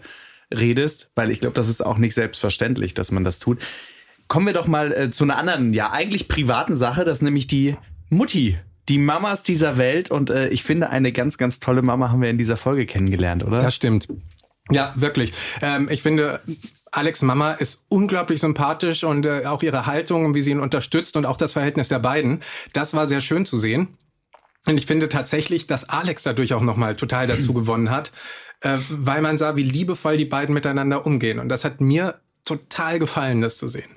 [0.54, 3.60] redest, weil ich glaube, das ist auch nicht selbstverständlich, dass man das tut.
[4.30, 7.48] Kommen wir doch mal äh, zu einer anderen, ja eigentlich privaten Sache, das ist nämlich
[7.48, 7.76] die
[8.10, 8.58] Mutti
[8.90, 12.30] die Mamas dieser Welt und äh, ich finde, eine ganz, ganz tolle Mama haben wir
[12.30, 13.60] in dieser Folge kennengelernt, oder?
[13.60, 14.08] Das stimmt.
[14.72, 15.34] Ja, wirklich.
[15.62, 16.42] Ähm, ich finde,
[16.92, 21.26] Alex Mama ist unglaublich sympathisch und äh, auch ihre Haltung, wie sie ihn unterstützt und
[21.26, 22.42] auch das Verhältnis der beiden,
[22.74, 23.98] das war sehr schön zu sehen.
[24.66, 28.12] Und ich finde tatsächlich, dass Alex dadurch auch nochmal total dazu gewonnen hat,
[28.62, 31.40] äh, weil man sah, wie liebevoll die beiden miteinander umgehen.
[31.40, 33.97] Und das hat mir total gefallen, das zu sehen.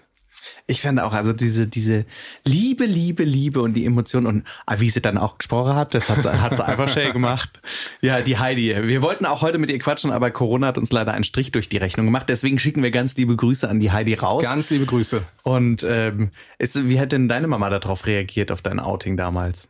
[0.66, 2.04] Ich fände auch, also diese, diese
[2.44, 4.44] Liebe, Liebe, Liebe und die Emotionen und
[4.78, 7.60] wie sie dann auch gesprochen hat, das hat, hat sie einfach schön gemacht.
[8.00, 8.74] Ja, die Heidi.
[8.86, 11.68] Wir wollten auch heute mit ihr quatschen, aber Corona hat uns leider einen Strich durch
[11.68, 12.28] die Rechnung gemacht.
[12.28, 14.42] Deswegen schicken wir ganz liebe Grüße an die Heidi raus.
[14.42, 15.22] Ganz liebe Grüße.
[15.42, 19.68] Und ähm, ist, wie hat denn deine Mama darauf reagiert, auf dein Outing damals?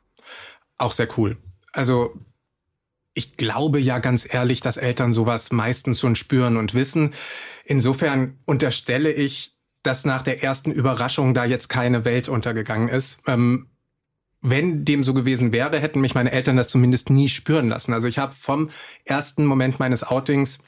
[0.79, 1.37] Auch sehr cool.
[1.73, 2.15] Also
[3.15, 7.13] ich glaube ja ganz ehrlich, dass Eltern sowas meistens schon spüren und wissen.
[7.65, 13.19] Insofern unterstelle ich, dass nach der ersten Überraschung da jetzt keine Welt untergegangen ist.
[13.27, 13.67] Ähm,
[14.43, 17.93] wenn dem so gewesen wäre, hätten mich meine Eltern das zumindest nie spüren lassen.
[17.93, 18.71] Also ich habe vom
[19.05, 20.61] ersten Moment meines Outings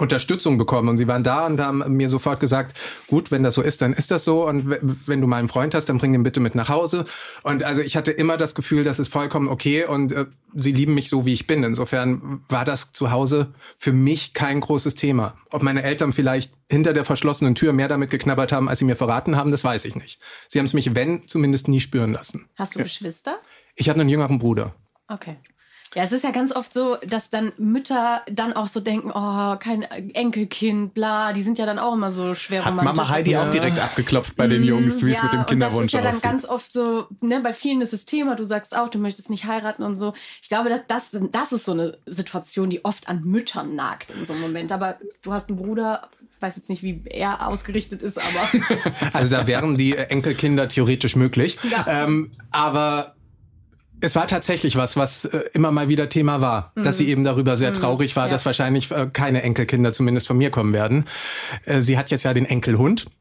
[0.00, 2.76] Unterstützung bekommen und sie waren da und haben mir sofort gesagt,
[3.06, 4.70] gut, wenn das so ist, dann ist das so und
[5.06, 7.04] wenn du mal einen Freund hast, dann bring ihn bitte mit nach Hause
[7.42, 10.94] und also ich hatte immer das Gefühl, das ist vollkommen okay und äh, sie lieben
[10.94, 11.62] mich so, wie ich bin.
[11.62, 15.34] Insofern war das zu Hause für mich kein großes Thema.
[15.50, 18.96] Ob meine Eltern vielleicht hinter der verschlossenen Tür mehr damit geknabbert haben, als sie mir
[18.96, 20.20] verraten haben, das weiß ich nicht.
[20.48, 22.48] Sie haben es mich, wenn, zumindest nie spüren lassen.
[22.56, 22.84] Hast du ja.
[22.84, 23.38] Geschwister?
[23.74, 24.74] Ich habe einen jüngeren Bruder.
[25.08, 25.36] Okay.
[25.94, 29.56] Ja, es ist ja ganz oft so, dass dann Mütter dann auch so denken, oh,
[29.56, 32.96] kein Enkelkind, bla, die sind ja dann auch immer so schwer Hat romantisch.
[32.96, 33.44] Mama Heidi ja.
[33.44, 36.04] auch direkt abgeklopft bei den Jungs, wie ja, es mit dem Kinderwunsch aussieht.
[36.04, 38.76] Das ist ja dann ganz oft so, ne, bei vielen ist das Thema, du sagst
[38.76, 40.12] auch, du möchtest nicht heiraten und so.
[40.40, 44.24] Ich glaube, dass das, das ist so eine Situation, die oft an Müttern nagt in
[44.26, 44.70] so einem Moment.
[44.70, 48.76] Aber du hast einen Bruder, weiß jetzt nicht, wie er ausgerichtet ist, aber.
[49.12, 51.58] also da wären die Enkelkinder theoretisch möglich.
[51.68, 52.04] Ja.
[52.04, 53.16] Ähm, aber
[54.00, 56.84] es war tatsächlich was, was äh, immer mal wieder Thema war, mhm.
[56.84, 57.74] dass sie eben darüber sehr mhm.
[57.74, 58.32] traurig war, ja.
[58.32, 61.06] dass wahrscheinlich äh, keine Enkelkinder zumindest von mir kommen werden.
[61.64, 63.06] Äh, sie hat jetzt ja den Enkelhund.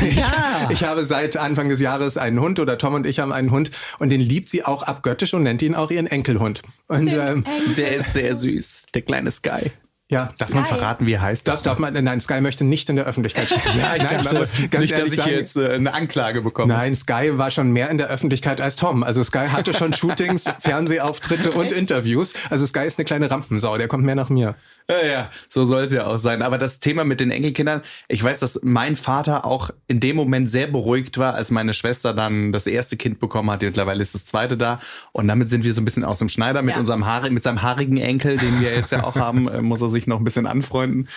[0.00, 0.26] Ja.
[0.70, 3.70] Ich habe seit Anfang des Jahres einen Hund oder Tom und ich haben einen Hund
[3.98, 6.62] und den liebt sie auch abgöttisch und nennt ihn auch ihren Enkelhund.
[6.88, 7.44] Und ähm,
[7.76, 9.70] der ist sehr süß, der kleine Sky.
[10.10, 10.56] Ja, darf Sky.
[10.56, 11.46] man verraten, wie er heißt?
[11.46, 11.92] Das darf man.
[11.92, 13.60] Nein, Sky möchte nicht in der Öffentlichkeit stehen.
[13.78, 14.34] ja, ich nein, dachte,
[14.70, 16.72] ganz nicht, dass ich sagen, jetzt äh, eine Anklage bekomme.
[16.72, 19.02] Nein, Sky war schon mehr in der Öffentlichkeit als Tom.
[19.02, 22.32] Also Sky hatte schon Shootings, Fernsehauftritte und Interviews.
[22.48, 23.76] Also Sky ist eine kleine Rampensau.
[23.76, 24.54] Der kommt mehr nach mir.
[24.90, 26.40] Ja, ja, so soll es ja auch sein.
[26.40, 30.50] Aber das Thema mit den Enkelkindern, ich weiß, dass mein Vater auch in dem Moment
[30.50, 33.60] sehr beruhigt war, als meine Schwester dann das erste Kind bekommen hat.
[33.60, 34.80] Mittlerweile ist das zweite da.
[35.12, 36.80] Und damit sind wir so ein bisschen aus dem Schneider mit ja.
[36.80, 39.90] unserem Haare, mit seinem haarigen Enkel, den wir jetzt ja auch haben, äh, muss er
[39.90, 41.08] sich noch ein bisschen anfreunden.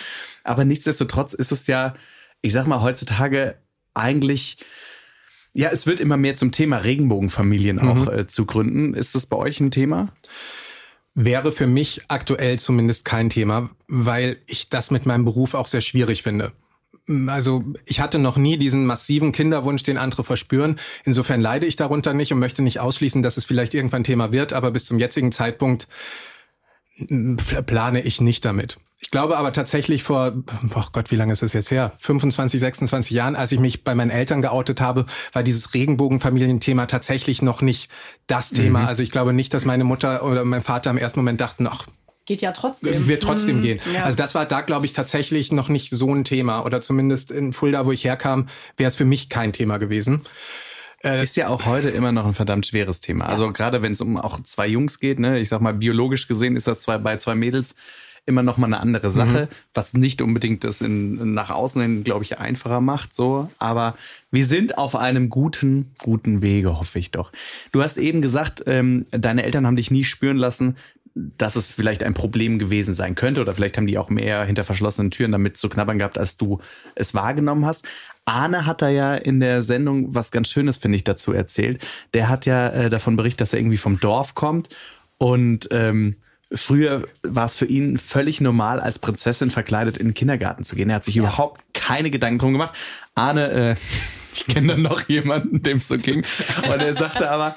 [0.44, 1.94] Aber nichtsdestotrotz ist es ja,
[2.42, 3.56] ich sag mal, heutzutage
[3.94, 4.58] eigentlich
[5.54, 7.88] ja, es wird immer mehr zum Thema Regenbogenfamilien mhm.
[7.88, 8.94] auch äh, zu gründen.
[8.94, 10.14] Ist das bei euch ein Thema?
[11.14, 15.82] wäre für mich aktuell zumindest kein Thema, weil ich das mit meinem Beruf auch sehr
[15.82, 16.54] schwierig finde.
[17.28, 20.78] Also ich hatte noch nie diesen massiven Kinderwunsch, den andere verspüren.
[21.04, 24.54] Insofern leide ich darunter nicht und möchte nicht ausschließen, dass es vielleicht irgendwann Thema wird,
[24.54, 25.88] aber bis zum jetzigen Zeitpunkt
[27.66, 28.78] plane ich nicht damit.
[29.04, 30.32] Ich glaube aber tatsächlich vor,
[30.76, 31.94] oh Gott, wie lange ist das jetzt her?
[31.98, 37.42] 25, 26 Jahren, als ich mich bei meinen Eltern geoutet habe, war dieses Regenbogenfamilienthema tatsächlich
[37.42, 37.90] noch nicht
[38.28, 38.82] das Thema.
[38.82, 38.88] Mhm.
[38.88, 41.88] Also ich glaube nicht, dass meine Mutter oder mein Vater im ersten Moment dachten, ach,
[42.28, 43.08] geht ja trotzdem.
[43.08, 43.62] Wird trotzdem mhm.
[43.64, 43.80] gehen.
[43.94, 44.04] Ja.
[44.04, 46.64] Also das war da, glaube ich, tatsächlich noch nicht so ein Thema.
[46.64, 50.22] Oder zumindest in Fulda, wo ich herkam, wäre es für mich kein Thema gewesen.
[51.04, 53.26] Äh, ist ja auch heute immer noch ein verdammt schweres Thema.
[53.26, 56.56] Also gerade wenn es um auch zwei Jungs geht, ne, ich sag mal, biologisch gesehen
[56.56, 57.76] ist das zwei, bei zwei Mädels
[58.26, 59.56] immer noch mal eine andere Sache, mhm.
[59.74, 63.16] was nicht unbedingt das in, nach außen hin, glaube ich, einfacher macht.
[63.16, 63.96] So, aber
[64.30, 67.32] wir sind auf einem guten, guten Wege, hoffe ich doch.
[67.72, 70.78] Du hast eben gesagt, ähm, deine Eltern haben dich nie spüren lassen,
[71.14, 74.64] dass es vielleicht ein Problem gewesen sein könnte oder vielleicht haben die auch mehr hinter
[74.64, 76.60] verschlossenen Türen damit zu knabbern gehabt, als du
[76.96, 77.86] es wahrgenommen hast.
[78.26, 81.84] Arne hat da ja in der Sendung was ganz Schönes, finde ich, dazu erzählt.
[82.14, 84.70] Der hat ja äh, davon berichtet, dass er irgendwie vom Dorf kommt
[85.18, 86.16] und ähm,
[86.54, 90.90] Früher war es für ihn völlig normal, als Prinzessin verkleidet in den Kindergarten zu gehen.
[90.90, 91.24] Er hat sich ja.
[91.24, 92.76] überhaupt keine Gedanken drum gemacht.
[93.16, 93.76] Arne, äh,
[94.34, 96.26] ich kenne dann noch jemanden, dem es so ging.
[96.64, 97.56] Und er sagte aber,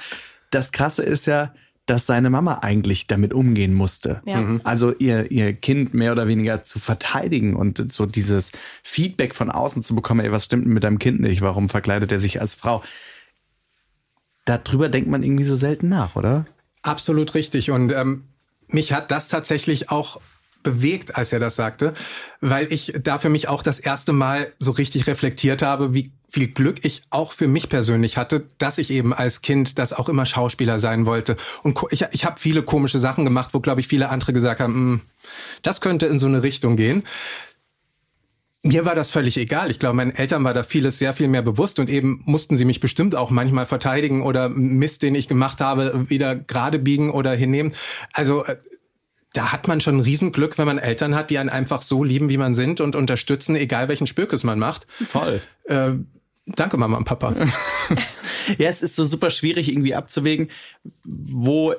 [0.50, 1.52] das Krasse ist ja,
[1.86, 4.22] dass seine Mama eigentlich damit umgehen musste.
[4.24, 4.40] Ja.
[4.40, 4.60] Mhm.
[4.64, 9.82] Also ihr, ihr Kind mehr oder weniger zu verteidigen und so dieses Feedback von außen
[9.82, 11.42] zu bekommen, ey, was stimmt mit deinem Kind nicht?
[11.42, 12.82] Warum verkleidet er sich als Frau?
[14.46, 16.46] Darüber denkt man irgendwie so selten nach, oder?
[16.82, 17.70] Absolut richtig.
[17.70, 18.24] Und ähm,
[18.68, 20.20] mich hat das tatsächlich auch
[20.62, 21.94] bewegt, als er das sagte,
[22.40, 26.48] weil ich da für mich auch das erste Mal so richtig reflektiert habe, wie viel
[26.48, 30.26] Glück ich auch für mich persönlich hatte, dass ich eben als Kind das auch immer
[30.26, 31.36] Schauspieler sein wollte.
[31.62, 34.74] Und ich, ich habe viele komische Sachen gemacht, wo, glaube ich, viele andere gesagt haben,
[34.74, 35.00] hm,
[35.62, 37.04] das könnte in so eine Richtung gehen.
[38.64, 39.70] Mir war das völlig egal.
[39.70, 42.64] Ich glaube, meinen Eltern war da vieles sehr viel mehr bewusst und eben mussten sie
[42.64, 47.32] mich bestimmt auch manchmal verteidigen oder Mist, den ich gemacht habe, wieder gerade biegen oder
[47.32, 47.74] hinnehmen.
[48.12, 48.56] Also äh,
[49.34, 52.28] da hat man schon ein Riesenglück, wenn man Eltern hat, die einen einfach so lieben,
[52.28, 54.88] wie man sind und unterstützen, egal welchen Spökes man macht.
[55.06, 55.40] Voll.
[55.64, 55.92] Äh,
[56.46, 57.34] danke, Mama und Papa.
[58.58, 60.48] ja, es ist so super schwierig irgendwie abzuwägen,
[61.04, 61.74] wo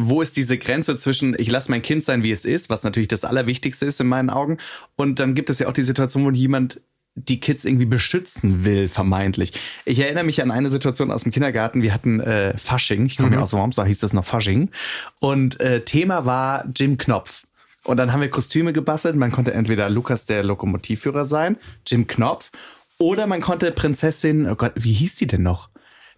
[0.00, 3.08] wo ist diese Grenze zwischen, ich lasse mein Kind sein, wie es ist, was natürlich
[3.08, 4.58] das Allerwichtigste ist in meinen Augen.
[4.94, 6.80] Und dann gibt es ja auch die Situation, wo jemand
[7.16, 9.52] die Kids irgendwie beschützen will, vermeintlich.
[9.84, 11.82] Ich erinnere mich an eine Situation aus dem Kindergarten.
[11.82, 13.06] Wir hatten äh, Fasching.
[13.06, 14.70] Ich komme ja aus Worms, da hieß das noch Fasching.
[15.20, 17.42] Und äh, Thema war Jim Knopf.
[17.84, 19.16] Und dann haben wir Kostüme gebastelt.
[19.16, 22.50] Man konnte entweder Lukas der Lokomotivführer sein, Jim Knopf,
[22.98, 25.70] oder man konnte Prinzessin, oh Gott, wie hieß die denn noch?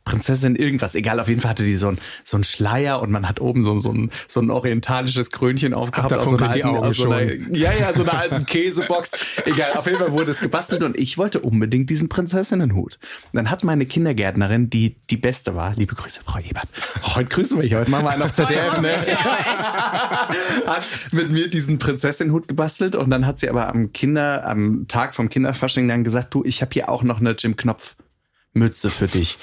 [0.04, 3.28] Prinzessin irgendwas, egal, auf jeden Fall hatte die so ein, so ein Schleier und man
[3.28, 6.12] hat oben so, so, ein, so ein orientalisches Krönchen aufgehabt.
[6.12, 7.54] Ach, aus so einer alten, Augen aus so einer, schon.
[7.54, 9.42] ja, ja, so einer alten Käsebox.
[9.44, 12.98] Egal, auf jeden Fall wurde es gebastelt und ich wollte unbedingt diesen Prinzessinnenhut.
[13.32, 16.66] Und dann hat meine Kindergärtnerin, die die beste war, liebe Grüße, Frau Ebert.
[17.14, 18.90] Heute grüßen wir dich, heute machen wir einen auf ZDF, ne?
[20.66, 25.14] hat mit mir diesen Prinzessinnenhut gebastelt und dann hat sie aber am Kinder, am Tag
[25.14, 27.96] vom Kinderfasching dann gesagt, du, ich habe hier auch noch eine Jim Knopf
[28.52, 29.38] Mütze für dich.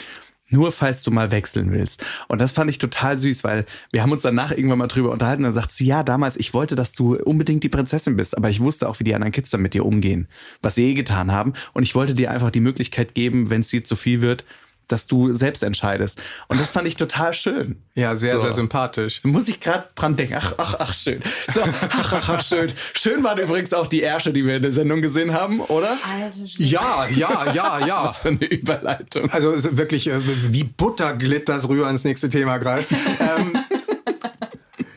[0.50, 2.06] Nur falls du mal wechseln willst.
[2.28, 5.44] Und das fand ich total süß, weil wir haben uns danach irgendwann mal drüber unterhalten.
[5.44, 8.50] Und dann sagt sie, ja, damals, ich wollte, dass du unbedingt die Prinzessin bist, aber
[8.50, 10.28] ich wusste auch, wie die anderen Kids dann mit dir umgehen,
[10.62, 11.54] was sie eh getan haben.
[11.74, 14.46] Und ich wollte dir einfach die Möglichkeit geben, wenn es dir zu viel wird,
[14.88, 16.22] dass du selbst entscheidest.
[16.48, 17.82] Und das fand ich total schön.
[17.96, 18.42] Ja, sehr, So.
[18.42, 19.22] sehr sympathisch.
[19.24, 20.36] Muss ich gerade dran denken.
[20.38, 21.20] Ach, ach, ach, schön.
[21.54, 22.72] So, ach, ach, ach, schön.
[22.94, 25.90] Schön waren übrigens auch die Ärsche, die wir in der Sendung gesehen haben, oder?
[25.90, 26.38] Alter.
[26.58, 28.04] Ja, ja, ja, ja.
[28.08, 29.30] Was für eine Überleitung.
[29.32, 30.20] Also wirklich äh,
[30.52, 32.86] wie Butter glitt das rüber ins nächste Thema gerade.
[33.20, 33.58] ähm,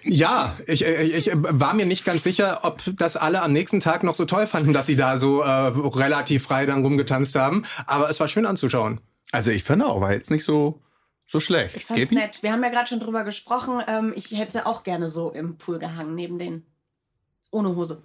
[0.02, 4.02] ja, ich, äh, ich war mir nicht ganz sicher, ob das alle am nächsten Tag
[4.02, 7.62] noch so toll fanden, dass sie da so äh, relativ frei dann rumgetanzt haben.
[7.86, 9.00] Aber es war schön anzuschauen.
[9.32, 10.82] Also ich finde auch, war jetzt nicht so,
[11.26, 11.76] so schlecht.
[11.76, 12.14] Ich fand's Gabi?
[12.14, 12.42] nett.
[12.42, 13.82] Wir haben ja gerade schon drüber gesprochen.
[13.86, 16.66] Ähm, ich hätte auch gerne so im Pool gehangen, neben den.
[17.50, 18.02] Ohne Hose.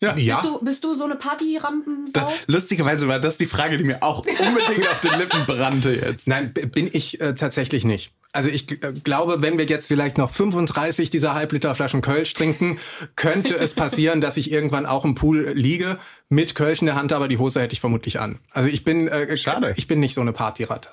[0.00, 2.12] Ja, Bist, du, bist du so eine Partyrampensau?
[2.12, 6.28] Da, lustigerweise war das die Frage, die mir auch unbedingt auf den Lippen brannte jetzt.
[6.28, 8.12] Nein, bin ich äh, tatsächlich nicht.
[8.36, 12.78] Also ich äh, glaube, wenn wir jetzt vielleicht noch 35 dieser Halbliter Flaschen Kölsch trinken,
[13.16, 15.96] könnte es passieren, dass ich irgendwann auch im Pool liege
[16.28, 18.38] mit Kölsch in der Hand, aber die Hose hätte ich vermutlich an.
[18.50, 19.72] Also ich bin äh, Schade.
[19.76, 20.90] Ich bin nicht so eine Partyratte.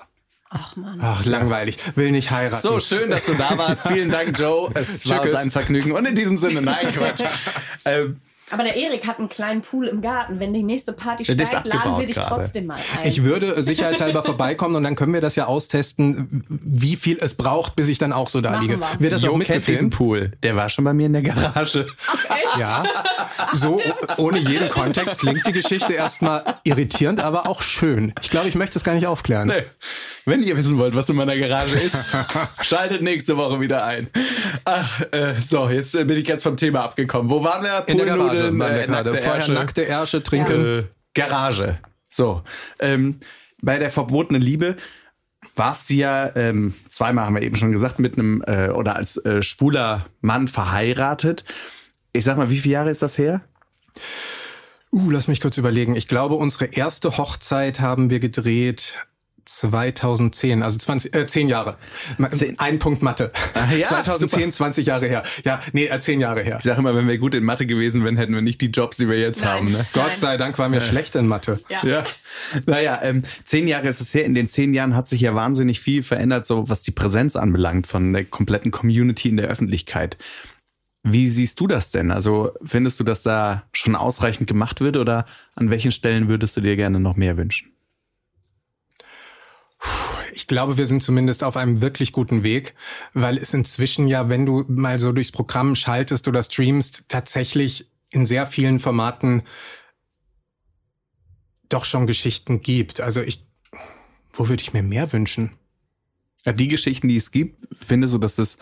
[0.48, 0.98] Ach man.
[1.02, 1.76] Ach, langweilig.
[1.96, 2.62] Will nicht heiraten.
[2.62, 3.88] So, schön, dass du da warst.
[3.88, 4.70] Vielen Dank, Joe.
[4.74, 5.32] Es war Tschüss.
[5.32, 5.92] uns ein Vergnügen.
[5.92, 7.24] Und in diesem Sinne, nein, Quatsch.
[7.84, 8.20] ähm,
[8.50, 10.38] Aber der Erik hat einen kleinen Pool im Garten.
[10.38, 12.42] Wenn die nächste Party ist steigt, laden wir dich gerade.
[12.42, 13.08] trotzdem mal ein.
[13.08, 17.74] Ich würde sicherheitshalber vorbeikommen und dann können wir das ja austesten, wie viel es braucht,
[17.74, 18.80] bis ich dann auch so da Machen liege.
[18.80, 19.00] wir.
[19.00, 19.90] Wird das auch Joe kennt diesen?
[19.90, 20.32] Pool.
[20.42, 21.80] Der war schon bei mir in der Garage.
[21.82, 22.58] Echt?
[22.58, 22.84] Ja,
[23.54, 23.80] so
[24.18, 28.12] ohne jeden Kontext klingt die Geschichte erstmal irritierend, aber auch schön.
[28.22, 29.48] Ich glaube, ich möchte es gar nicht aufklären.
[29.48, 29.64] Nee.
[30.26, 31.96] Wenn ihr wissen wollt, was in meiner Garage ist,
[32.62, 34.08] schaltet nächste Woche wieder ein.
[34.64, 37.30] Ach, äh, so, jetzt äh, bin ich ganz vom Thema abgekommen.
[37.30, 37.84] Wo waren wir?
[37.88, 39.10] In der Garage Poolnudeln, waren wir äh, gerade.
[39.10, 39.52] nackte Vorher Ärsche.
[39.52, 40.78] nackte Ärsche trinken.
[40.78, 40.82] Äh,
[41.14, 41.78] Garage.
[42.08, 42.42] So.
[42.78, 43.20] Ähm,
[43.62, 44.76] bei der verbotenen Liebe
[45.56, 49.16] warst du ja, ähm, zweimal haben wir eben schon gesagt, mit einem äh, oder als
[49.18, 51.44] äh, schwuler Mann verheiratet.
[52.12, 53.42] Ich sag mal, wie viele Jahre ist das her?
[54.92, 55.96] Uh, lass mich kurz überlegen.
[55.96, 59.06] Ich glaube, unsere erste Hochzeit haben wir gedreht
[59.44, 61.76] 2010, also 20, äh, 10 Jahre.
[62.30, 62.58] Zehn.
[62.58, 63.30] Ein Punkt Mathe.
[63.54, 64.50] Ah, ja, 2010, super.
[64.52, 65.22] 20 Jahre her.
[65.44, 66.56] Ja, nee, äh, 10 Jahre her.
[66.58, 68.96] Ich sage immer, wenn wir gut in Mathe gewesen wären, hätten wir nicht die Jobs,
[68.96, 69.50] die wir jetzt Nein.
[69.50, 69.70] haben.
[69.72, 69.86] Ne?
[69.92, 71.60] Gott sei Dank waren wir schlecht in Mathe.
[71.68, 71.84] Ja.
[71.84, 72.04] Ja.
[72.66, 74.24] Naja, ähm, zehn Jahre ist es her.
[74.24, 77.86] In den zehn Jahren hat sich ja wahnsinnig viel verändert, so was die Präsenz anbelangt
[77.86, 80.16] von der kompletten Community in der Öffentlichkeit.
[81.02, 82.10] Wie siehst du das denn?
[82.10, 86.62] Also findest du, dass da schon ausreichend gemacht wird oder an welchen Stellen würdest du
[86.62, 87.73] dir gerne noch mehr wünschen?
[90.34, 92.74] Ich glaube, wir sind zumindest auf einem wirklich guten Weg,
[93.12, 98.26] weil es inzwischen ja, wenn du mal so durchs Programm schaltest oder streamst, tatsächlich in
[98.26, 99.42] sehr vielen Formaten
[101.68, 103.00] doch schon Geschichten gibt.
[103.00, 103.46] Also ich,
[104.32, 105.52] wo würde ich mir mehr wünschen?
[106.44, 108.58] Ja, die Geschichten, die es gibt, findest du, dass es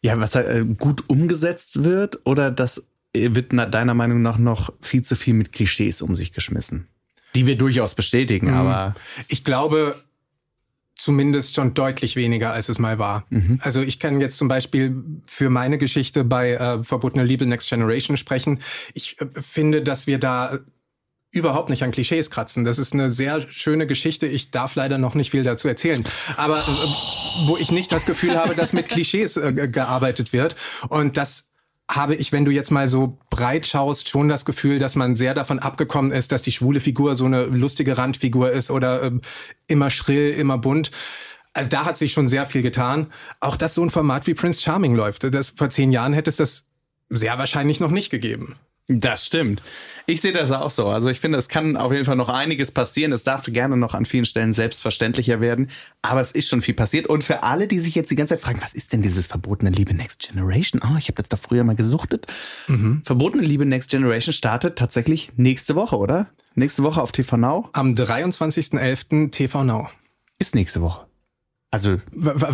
[0.00, 2.84] ja was äh, gut umgesetzt wird oder das
[3.14, 6.88] äh, wird deiner Meinung nach noch viel zu viel mit Klischees um sich geschmissen?
[7.34, 8.94] Die wir durchaus bestätigen, aber
[9.28, 10.02] Ich glaube,
[10.96, 13.26] zumindest schon deutlich weniger, als es mal war.
[13.60, 18.16] Also ich kann jetzt zum Beispiel für meine Geschichte bei äh, Verbotene Liebe Next Generation
[18.16, 18.60] sprechen.
[18.94, 20.58] Ich äh, finde, dass wir da
[21.32, 22.64] überhaupt nicht an Klischees kratzen.
[22.64, 24.26] Das ist eine sehr schöne Geschichte.
[24.26, 26.02] Ich darf leider noch nicht viel dazu erzählen.
[26.38, 30.56] Aber äh, wo ich nicht das Gefühl habe, dass mit Klischees äh, ge- gearbeitet wird.
[30.88, 31.50] Und das
[31.90, 35.34] habe ich, wenn du jetzt mal so breit schaust, schon das Gefühl, dass man sehr
[35.34, 39.20] davon abgekommen ist, dass die schwule Figur so eine lustige Randfigur ist oder ähm,
[39.68, 40.90] immer schrill, immer bunt.
[41.52, 43.12] Also da hat sich schon sehr viel getan.
[43.40, 45.24] Auch dass so ein Format wie Prince Charming läuft.
[45.32, 46.64] Das, vor zehn Jahren hätte es das
[47.08, 48.56] sehr wahrscheinlich noch nicht gegeben.
[48.88, 49.62] Das stimmt.
[50.06, 50.86] Ich sehe das auch so.
[50.86, 53.10] Also ich finde, es kann auf jeden Fall noch einiges passieren.
[53.12, 55.70] Es darf gerne noch an vielen Stellen selbstverständlicher werden.
[56.02, 57.08] Aber es ist schon viel passiert.
[57.08, 59.72] Und für alle, die sich jetzt die ganze Zeit fragen, was ist denn dieses verbotene
[59.72, 60.82] Liebe Next Generation?
[60.84, 62.26] Oh, ich habe das doch früher mal gesuchtet.
[62.68, 63.02] Mhm.
[63.04, 66.28] Verbotene Liebe Next Generation startet tatsächlich nächste Woche, oder?
[66.54, 67.68] Nächste Woche auf TV Now?
[67.72, 69.32] Am 23.11.
[69.32, 69.90] TV Now.
[70.38, 71.06] Ist nächste Woche.
[71.72, 71.98] Also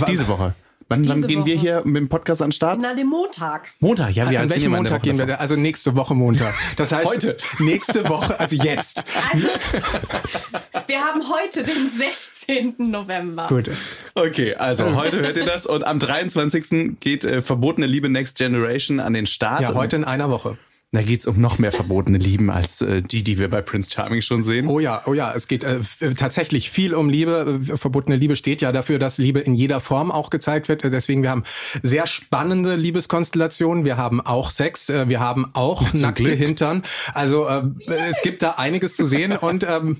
[0.09, 0.55] diese Woche.
[0.89, 1.47] Wann, wann gehen Woche.
[1.47, 2.79] wir hier mit dem Podcast an den Start?
[2.81, 3.69] Na, dem Montag.
[3.81, 4.31] Montag, ja.
[4.31, 5.41] Wir an welchem Montag gehen wir?
[5.41, 6.55] Also nächste Woche Montag.
[6.77, 7.37] Das heißt heute.
[7.59, 9.05] Nächste Woche, also jetzt.
[9.33, 9.49] Also,
[10.87, 12.91] wir haben heute den 16.
[12.91, 13.47] November.
[13.49, 13.71] Gut.
[14.15, 16.99] Okay, also heute hört ihr das und am 23.
[17.01, 19.63] geht äh, Verbotene Liebe Next Generation an den Start.
[19.63, 20.59] Ja, heute in einer Woche.
[20.95, 24.21] Da geht's um noch mehr verbotene Lieben als äh, die, die wir bei Prince Charming
[24.21, 24.67] schon sehen.
[24.67, 25.81] Oh ja, oh ja, es geht äh,
[26.19, 27.61] tatsächlich viel um Liebe.
[27.67, 30.85] Äh, verbotene Liebe steht ja dafür, dass Liebe in jeder Form auch gezeigt wird.
[30.85, 31.45] Äh, deswegen, wir haben
[31.83, 33.87] sehr spannende Liebeskonstellationen.
[33.87, 36.39] Wir haben auch Sex, äh, wir haben auch Zum nackte Glück.
[36.39, 36.83] Hintern.
[37.15, 37.63] Also äh,
[38.11, 39.97] es gibt da einiges zu sehen und ähm,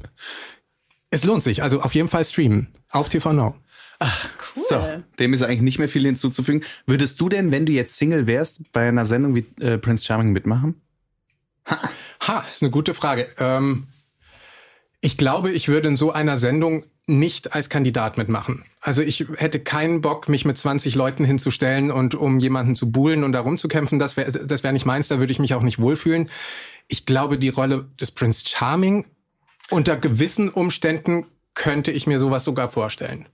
[1.09, 1.63] es lohnt sich.
[1.63, 3.55] Also auf jeden Fall streamen auf TV Now.
[3.99, 4.65] Ach, cool.
[4.69, 6.63] So, dem ist eigentlich nicht mehr viel hinzuzufügen.
[6.87, 10.33] Würdest du denn, wenn du jetzt Single wärst, bei einer Sendung wie äh, Prince Charming
[10.33, 10.81] mitmachen?
[11.69, 11.79] Ha,
[12.27, 13.29] ha ist eine gute Frage.
[13.39, 13.89] Ähm,
[15.01, 18.65] ich glaube, ich würde in so einer Sendung nicht als Kandidat mitmachen.
[18.81, 23.25] Also ich hätte keinen Bock, mich mit 20 Leuten hinzustellen und um jemanden zu buhlen
[23.25, 23.99] und darum zu kämpfen.
[23.99, 26.31] Das wäre das wär nicht meins, da würde ich mich auch nicht wohlfühlen.
[26.89, 29.07] Ich glaube, die Rolle des Prince Charming
[29.71, 33.27] unter gewissen Umständen könnte ich mir sowas sogar vorstellen.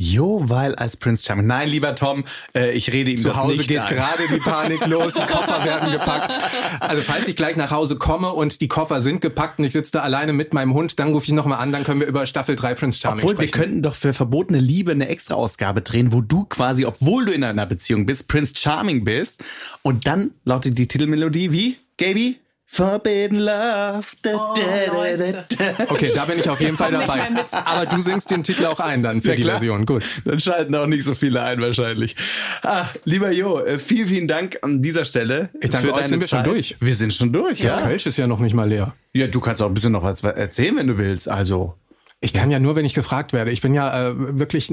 [0.00, 1.48] Jo, weil als Prince Charming.
[1.48, 2.24] Nein, lieber Tom,
[2.54, 5.90] äh, ich rede ihm Zu das Hause geht gerade die Panik los, die Koffer werden
[5.90, 6.38] gepackt.
[6.78, 9.90] Also falls ich gleich nach Hause komme und die Koffer sind gepackt und ich sitze
[9.90, 12.54] da alleine mit meinem Hund, dann rufe ich nochmal an, dann können wir über Staffel
[12.54, 13.54] 3 Prince Charming obwohl, sprechen.
[13.54, 17.42] wir könnten doch für verbotene Liebe eine Extra-Ausgabe drehen, wo du quasi, obwohl du in
[17.42, 19.42] einer Beziehung bist, Prince Charming bist.
[19.82, 22.38] Und dann lautet die Titelmelodie wie, Gaby?
[22.70, 24.04] Forbidden Love.
[24.22, 25.84] Da, Oh, da, da.
[25.88, 27.26] Okay, da bin ich auf jeden Fall dabei.
[27.64, 29.58] Aber du singst den Titel auch ein dann für Ja, die klar.
[29.58, 29.86] Version.
[29.86, 30.04] Gut.
[30.26, 32.14] Dann schalten auch nicht so viele ein wahrscheinlich.
[32.62, 35.48] Ah, lieber Jo, äh, vielen, vielen Dank an dieser Stelle.
[35.62, 36.46] Ich danke für euch, deine sind wir schon Zeit.
[36.46, 36.76] durch.
[36.78, 37.80] Wir sind schon durch, Das ja.
[37.80, 38.94] Kölsch ist ja noch nicht mal leer.
[39.14, 41.26] Ja, du kannst auch ein bisschen noch was erzählen, wenn du willst.
[41.28, 41.74] Also,
[42.20, 43.50] Ich kann ja nur, wenn ich gefragt werde.
[43.50, 44.70] Ich bin ja äh, wirklich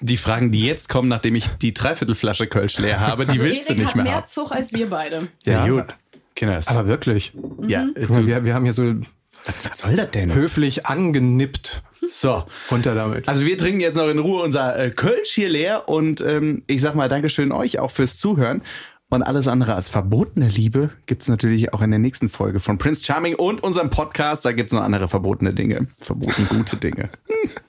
[0.00, 3.66] die Fragen, die jetzt kommen, nachdem ich die Dreiviertelflasche Kölsch leer habe, die Also willst
[3.66, 4.24] Erik du nicht hat mehr mehr.
[4.26, 5.28] Zug als wir beide.
[5.44, 5.72] Ja, Ja.
[5.72, 5.86] gut.
[6.34, 6.68] Kinders.
[6.68, 7.32] Aber wirklich.
[7.66, 7.94] ja, Mhm.
[7.96, 8.94] äh, mal, Wir, wir haben hier so
[9.44, 10.32] was, was soll das denn?
[10.34, 11.82] höflich angenippt.
[12.10, 12.44] So.
[12.70, 13.28] Runter damit.
[13.28, 16.80] Also wir trinken jetzt noch in Ruhe unser äh, Kölsch hier leer und ähm, ich
[16.80, 18.62] sag mal Dankeschön euch auch fürs Zuhören.
[19.08, 23.04] Und alles andere als verbotene Liebe gibt's natürlich auch in der nächsten Folge von Prince
[23.04, 24.44] Charming und unserem Podcast.
[24.46, 25.86] Da gibt's noch andere verbotene Dinge.
[26.00, 27.10] Verboten gute Dinge.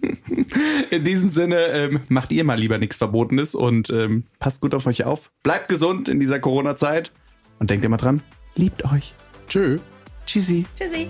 [0.89, 4.87] in diesem Sinne, ähm, macht ihr mal lieber nichts Verbotenes und ähm, passt gut auf
[4.87, 5.31] euch auf.
[5.43, 7.11] Bleibt gesund in dieser Corona-Zeit
[7.59, 8.21] und denkt immer dran,
[8.55, 9.13] liebt euch.
[9.47, 9.79] Tschö.
[10.25, 10.65] Tschüssi.
[10.75, 11.07] Tschüssi.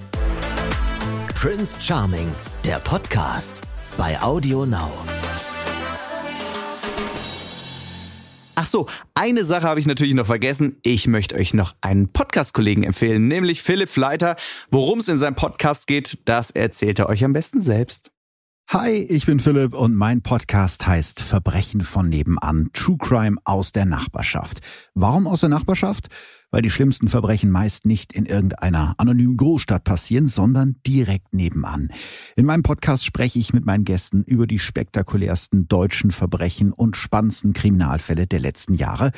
[1.35, 2.27] Prince Charming,
[2.63, 3.63] der Podcast
[3.97, 4.91] bei Audio Now.
[8.55, 10.77] Ach so, eine Sache habe ich natürlich noch vergessen.
[10.83, 14.37] Ich möchte euch noch einen Podcast-Kollegen empfehlen, nämlich Philipp Fleiter.
[14.69, 18.12] Worum es in seinem Podcast geht, das erzählt er euch am besten selbst.
[18.69, 23.85] Hi, ich bin Philipp und mein Podcast heißt Verbrechen von nebenan, True Crime aus der
[23.85, 24.61] Nachbarschaft.
[24.95, 26.07] Warum aus der Nachbarschaft?
[26.49, 31.89] Weil die schlimmsten Verbrechen meist nicht in irgendeiner anonymen Großstadt passieren, sondern direkt nebenan.
[32.35, 37.53] In meinem Podcast spreche ich mit meinen Gästen über die spektakulärsten deutschen Verbrechen und spannendsten
[37.53, 39.11] Kriminalfälle der letzten Jahre.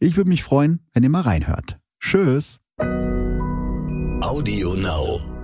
[0.00, 1.78] Ich würde mich freuen, wenn ihr mal reinhört.
[2.00, 2.58] Tschüss.
[4.20, 5.35] Audio Now.